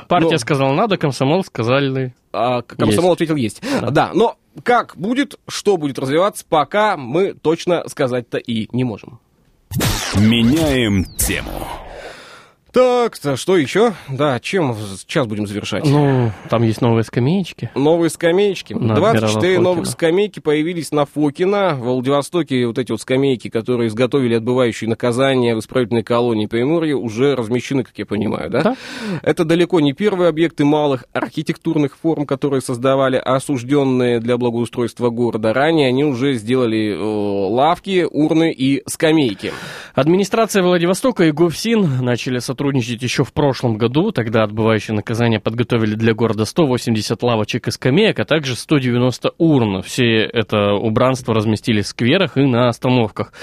Партия 0.07 0.31
Но- 0.31 0.37
сказала 0.37 0.73
надо, 0.73 0.97
комсомол 0.97 1.43
сказали 1.43 2.13
А, 2.31 2.61
комсомол 2.61 3.13
ответил 3.13 3.35
есть. 3.35 3.61
Да. 3.91 4.11
но 4.13 4.37
как 4.63 4.95
будет, 4.95 5.35
что 5.49 5.77
будет 5.77 5.99
развиваться, 5.99 6.45
пока 6.47 6.95
мы 6.97 7.33
точно 7.33 7.83
сказать-то 7.87 8.37
и 8.37 8.67
не 8.71 8.83
можем. 8.83 9.19
Меняем 10.15 11.03
тему. 11.17 11.51
Так, 12.75 13.17
то 13.17 13.37
что 13.37 13.55
еще? 13.55 13.93
Да, 14.09 14.37
чем 14.41 14.75
сейчас 14.97 15.27
будем 15.27 15.47
завершать? 15.47 15.85
Ну, 15.85 16.33
там 16.49 16.61
есть 16.63 16.81
новые 16.81 17.05
скамеечки. 17.05 17.71
Новые 17.73 18.09
скамеечки. 18.09 18.73
На 18.73 18.95
24 18.95 19.37
Адмирала 19.37 19.63
новых 19.63 19.87
скамейки 19.87 20.41
появились 20.41 20.91
на 20.91 21.05
Фокина. 21.05 21.75
В 21.75 21.83
Владивостоке 21.83 22.67
вот 22.67 22.77
эти 22.77 22.91
вот 22.91 22.99
скамейки, 22.99 23.49
которые 23.49 23.87
изготовили 23.87 24.33
отбывающие 24.33 24.89
наказания 24.89 25.55
в 25.55 25.59
исправительной 25.59 26.03
колонии 26.03 26.47
Приморья, 26.47 26.97
уже 26.97 27.33
размещены, 27.37 27.85
как 27.85 27.97
я 27.97 28.05
понимаю, 28.05 28.49
да? 28.49 28.61
Да. 28.61 28.75
Это 29.21 29.45
далеко 29.45 29.79
не 29.79 29.93
первые 29.93 30.27
объекты 30.27 30.65
малых 30.65 31.05
архитектурных 31.13 31.95
форм, 31.95 32.25
которые 32.25 32.59
создавали 32.59 33.15
осужденные 33.15 34.19
для 34.19 34.35
благоустройства 34.35 35.11
города. 35.11 35.53
Ранее 35.53 35.87
они 35.87 36.03
уже 36.03 36.33
сделали 36.33 36.91
э, 36.91 36.97
лавки, 36.97 38.05
урны 38.11 38.51
и 38.51 38.83
скамейки. 38.85 39.53
Администрация 39.93 40.61
Владивостока 40.61 41.23
и 41.23 41.31
ГОВСИН 41.31 42.03
начали 42.03 42.39
сотрудничать 42.39 42.64
еще 42.71 43.23
в 43.23 43.33
прошлом 43.33 43.77
году. 43.77 44.11
Тогда 44.11 44.43
отбывающие 44.43 44.95
наказания 44.95 45.39
подготовили 45.39 45.95
для 45.95 46.13
города 46.13 46.45
180 46.45 47.21
лавочек 47.23 47.67
и 47.67 47.71
скамеек, 47.71 48.19
а 48.19 48.25
также 48.25 48.55
190 48.55 49.33
урн. 49.37 49.81
Все 49.81 50.23
это 50.23 50.73
убранство 50.73 51.33
разместили 51.33 51.81
в 51.81 51.87
скверах 51.87 52.37
и 52.37 52.41
на 52.41 52.69
остановках. 52.69 53.33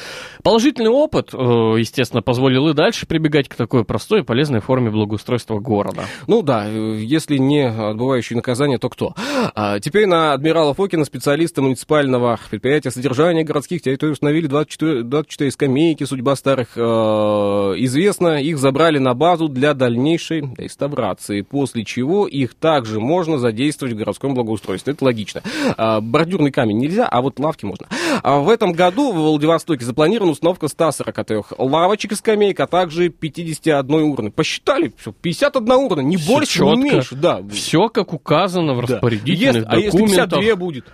Положительный 0.43 0.91
опыт, 0.91 1.31
э, 1.33 1.37
естественно, 1.37 2.23
позволил 2.23 2.69
и 2.69 2.75
дальше 2.75 3.07
прибегать 3.07 3.49
к 3.49 3.55
такой 3.55 3.85
простой 3.85 4.21
и 4.21 4.25
полезной 4.25 4.61
форме 4.61 4.91
благоустройства 4.91 5.59
города. 5.59 6.05
Ну 6.27 6.43
да, 6.43 6.67
э, 6.67 6.99
если 6.99 7.39
не 7.39 7.69
отбывающие 7.69 8.37
наказания, 8.37 8.79
то 8.79 8.89
кто? 8.89 9.15
А, 9.55 9.81
теперь 9.81 10.07
на 10.07 10.33
адмирала 10.33 10.75
Фокина 10.75 11.05
специалисты 11.05 11.63
муниципального 11.63 12.39
предприятия 12.51 12.91
содержания 12.91 13.45
городских 13.45 13.83
территорий 13.83 14.13
установили 14.13 14.47
24, 14.47 15.03
24 15.03 15.51
скамейки. 15.51 16.05
Судьба 16.05 16.37
старых 16.37 16.77
э, 16.77 16.81
известна. 16.81 18.43
Их 18.43 18.59
забрали 18.59 18.99
на 18.99 19.12
базу 19.15 19.49
для 19.49 19.75
дальнейшей 19.75 20.43
реставрации, 20.57 21.43
после 21.43 21.85
чего 21.85 22.27
их 22.27 22.55
также 22.55 23.01
можно 23.01 23.39
задействовать 23.39 23.95
в 23.95 23.99
городском 23.99 24.35
благоустройстве. 24.35 24.93
Это 24.93 25.05
логично. 25.05 25.43
А, 25.77 26.01
бордюрный 26.01 26.51
камень 26.51 26.79
нельзя, 26.79 27.07
а 27.07 27.21
вот 27.23 27.39
лавки 27.39 27.65
можно. 27.65 27.87
А 28.23 28.39
в 28.41 28.49
этом 28.51 28.73
году 28.73 29.13
в 29.13 29.17
Владивостоке 29.17 29.85
запланирована 29.85 30.33
установка 30.33 30.69
143 30.69 31.37
лавочек 31.59 32.13
и 32.13 32.15
скамеек, 32.15 32.61
а 32.61 32.67
также 32.67 33.09
51 33.09 34.03
урны. 34.03 34.31
Посчитали, 34.31 34.93
всё, 34.99 35.13
51 35.13 35.71
урна, 35.87 36.01
не 36.01 36.17
больше, 36.17 36.65
не 36.65 36.77
меньше. 36.77 37.15
Да. 37.15 37.41
Все 37.53 37.89
как 37.89 38.13
указано 38.13 38.75
в 38.75 38.87
Да. 38.87 38.95
распорядительных 38.95 39.55
Если- 39.57 39.67
а 39.69 39.77
если 39.77 39.91
документах. 39.99 40.31
52 40.41 40.57
будет? 40.57 40.85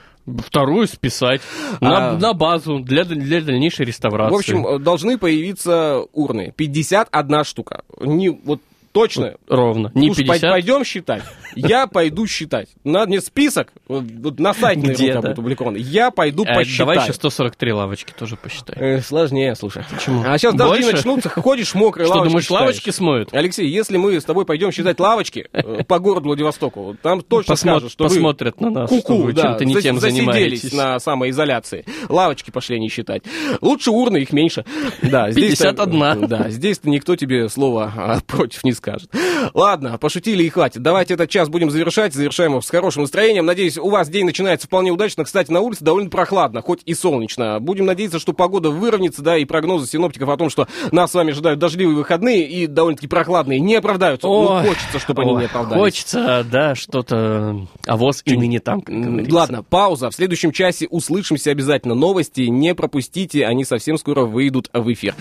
Вторую 0.47 0.87
списать 0.87 1.41
на, 1.81 2.11
А. 2.11 2.19
на 2.19 2.33
базу 2.35 2.81
для, 2.81 3.05
для 3.05 3.41
дальнейшей 3.41 3.87
реставрации. 3.87 4.35
В 4.35 4.39
общем, 4.39 4.67
э, 4.67 4.79
должны 4.79 5.19
появиться 5.19 6.03
урны. 6.13 6.53
51 6.57 7.45
штука. 7.45 7.83
Не, 8.01 8.31
вот 8.31 8.61
точно. 8.93 9.37
ровно. 9.49 9.91
Не 9.95 10.09
Слушай, 10.09 10.25
50. 10.25 10.51
пойдем 10.51 10.85
считать. 10.85 11.23
Я 11.55 11.87
пойду 11.87 12.27
считать. 12.27 12.69
Надо 12.85 13.09
мне 13.09 13.21
список, 13.21 13.73
вот, 13.89 14.39
на 14.39 14.55
сайте 14.55 14.81
наверняка 14.87 15.21
будет 15.21 15.33
опубликован. 15.33 15.75
Я 15.77 16.11
пойду 16.11 16.45
Э, 16.45 16.55
посчитаю. 16.55 16.79
давай 16.89 16.99
еще 17.05 17.13
143 17.13 17.73
лавочки 17.73 18.13
тоже 18.19 18.37
посчитай. 18.37 18.77
Э, 18.79 19.01
сложнее, 19.01 19.55
слушай. 19.55 19.83
Почему? 19.91 20.23
А 20.27 20.37
сейчас 20.39 20.55
дожди 20.55 20.83
Больше? 20.83 20.97
начнутся, 20.97 21.29
ходишь 21.29 21.75
мокрый, 21.75 22.05
Что, 22.07 22.15
лавочки 22.15 22.29
думаешь, 22.31 22.45
считаешь. 22.45 22.61
лавочки 22.61 22.91
смоют? 22.91 23.29
Алексей, 23.33 23.69
если 23.69 23.97
мы 23.97 24.21
с 24.21 24.25
тобой 24.25 24.45
пойдем 24.45 24.73
считать 24.73 24.99
лавочки 25.01 25.49
э, 25.53 25.85
по 25.85 25.99
городу 25.99 26.29
Владивостоку, 26.29 26.97
там 27.03 27.23
точно 27.23 27.53
Посмо- 27.55 27.57
скажут, 27.57 27.93
что 27.93 28.05
вы 28.05 28.11
посмотрят 28.11 28.61
на 28.61 28.71
нас, 28.71 28.91
что 28.91 29.01
ку-ку, 29.03 29.23
вы 29.23 29.33
да, 29.33 29.43
чем-то 29.43 29.65
не 29.65 29.75
тем 29.81 29.99
занимаетесь. 29.99 30.73
на 30.73 30.99
самоизоляции. 30.99 31.85
Лавочки 32.09 32.51
пошли 32.51 32.79
не 32.81 32.89
считать. 32.89 33.23
Лучше 33.61 33.91
урны, 33.91 34.19
их 34.19 34.33
меньше. 34.33 34.65
Да, 35.03 35.31
здесь 35.31 35.59
51. 35.59 36.27
Да, 36.29 36.51
здесь-то 36.51 36.89
никто 36.89 37.17
тебе 37.17 37.49
слова 37.49 37.93
а, 37.97 38.19
против 38.27 38.65
не 38.65 38.73
скажет. 38.73 39.11
Ладно, 39.55 39.99
пошутили 39.99 40.43
и 40.43 40.49
хватит. 40.49 40.83
Давайте 40.83 41.15
этот 41.15 41.31
час 41.39 41.49
будем 41.49 41.71
завершать. 41.71 42.15
Завершаем 42.15 42.51
его 42.51 42.61
с 42.61 42.69
хорошим 42.69 43.03
настроением. 43.03 43.47
Надеюсь, 43.47 43.79
у 43.79 43.89
вас 43.91 44.09
день 44.09 44.25
начинается 44.25 44.67
вполне 44.67 44.91
удачно. 44.91 45.25
Кстати, 45.25 45.53
на 45.53 45.61
улице 45.61 45.85
довольно 45.85 46.11
прохладно, 46.11 46.63
хоть 46.63 46.81
и 46.85 46.95
солнечно. 46.95 47.61
Будем 47.61 47.87
надеяться, 47.87 48.19
что 48.19 48.33
погода 48.33 48.71
выровняется, 48.71 49.23
да, 49.23 49.37
и 49.37 49.45
прогнозы 49.45 49.87
синоптиков 49.87 50.29
о 50.29 50.37
том, 50.37 50.51
что 50.51 50.67
нас 50.91 51.13
с 51.13 51.15
вами 51.15 51.31
ожидают 51.31 51.61
дождливые 51.61 51.97
выходные 51.97 52.49
и 52.49 52.67
довольно-таки 52.67 53.07
прохладные, 53.07 53.61
не 53.61 53.77
оправдаются. 53.77 54.27
Ой, 54.27 54.63
ну, 54.63 54.69
хочется, 54.69 54.99
чтобы 54.99 55.23
они 55.23 55.33
ой, 55.33 55.41
не 55.43 55.47
оправдались. 55.47 55.81
Хочется, 55.81 56.45
да, 56.51 56.75
что-то... 56.75 57.69
А 57.87 57.97
воз 57.97 58.23
и 58.25 58.37
ныне 58.37 58.59
там. 58.59 58.83
Ладно, 59.31 59.63
пауза. 59.63 60.11
В 60.11 60.15
следующем 60.17 60.51
часе 60.51 60.89
услышимся 60.89 61.53
обязательно. 61.53 61.95
Новости 61.95 62.41
не 62.41 62.75
пропустите, 62.75 63.47
они 63.47 63.65
совсем 63.65 63.97
скоро 63.97 64.25
выйдут 64.25 64.71
в 64.73 64.93
эфир. 64.93 65.15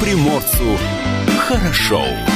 Приморцу 0.00 0.78
хорошо. 1.46 2.29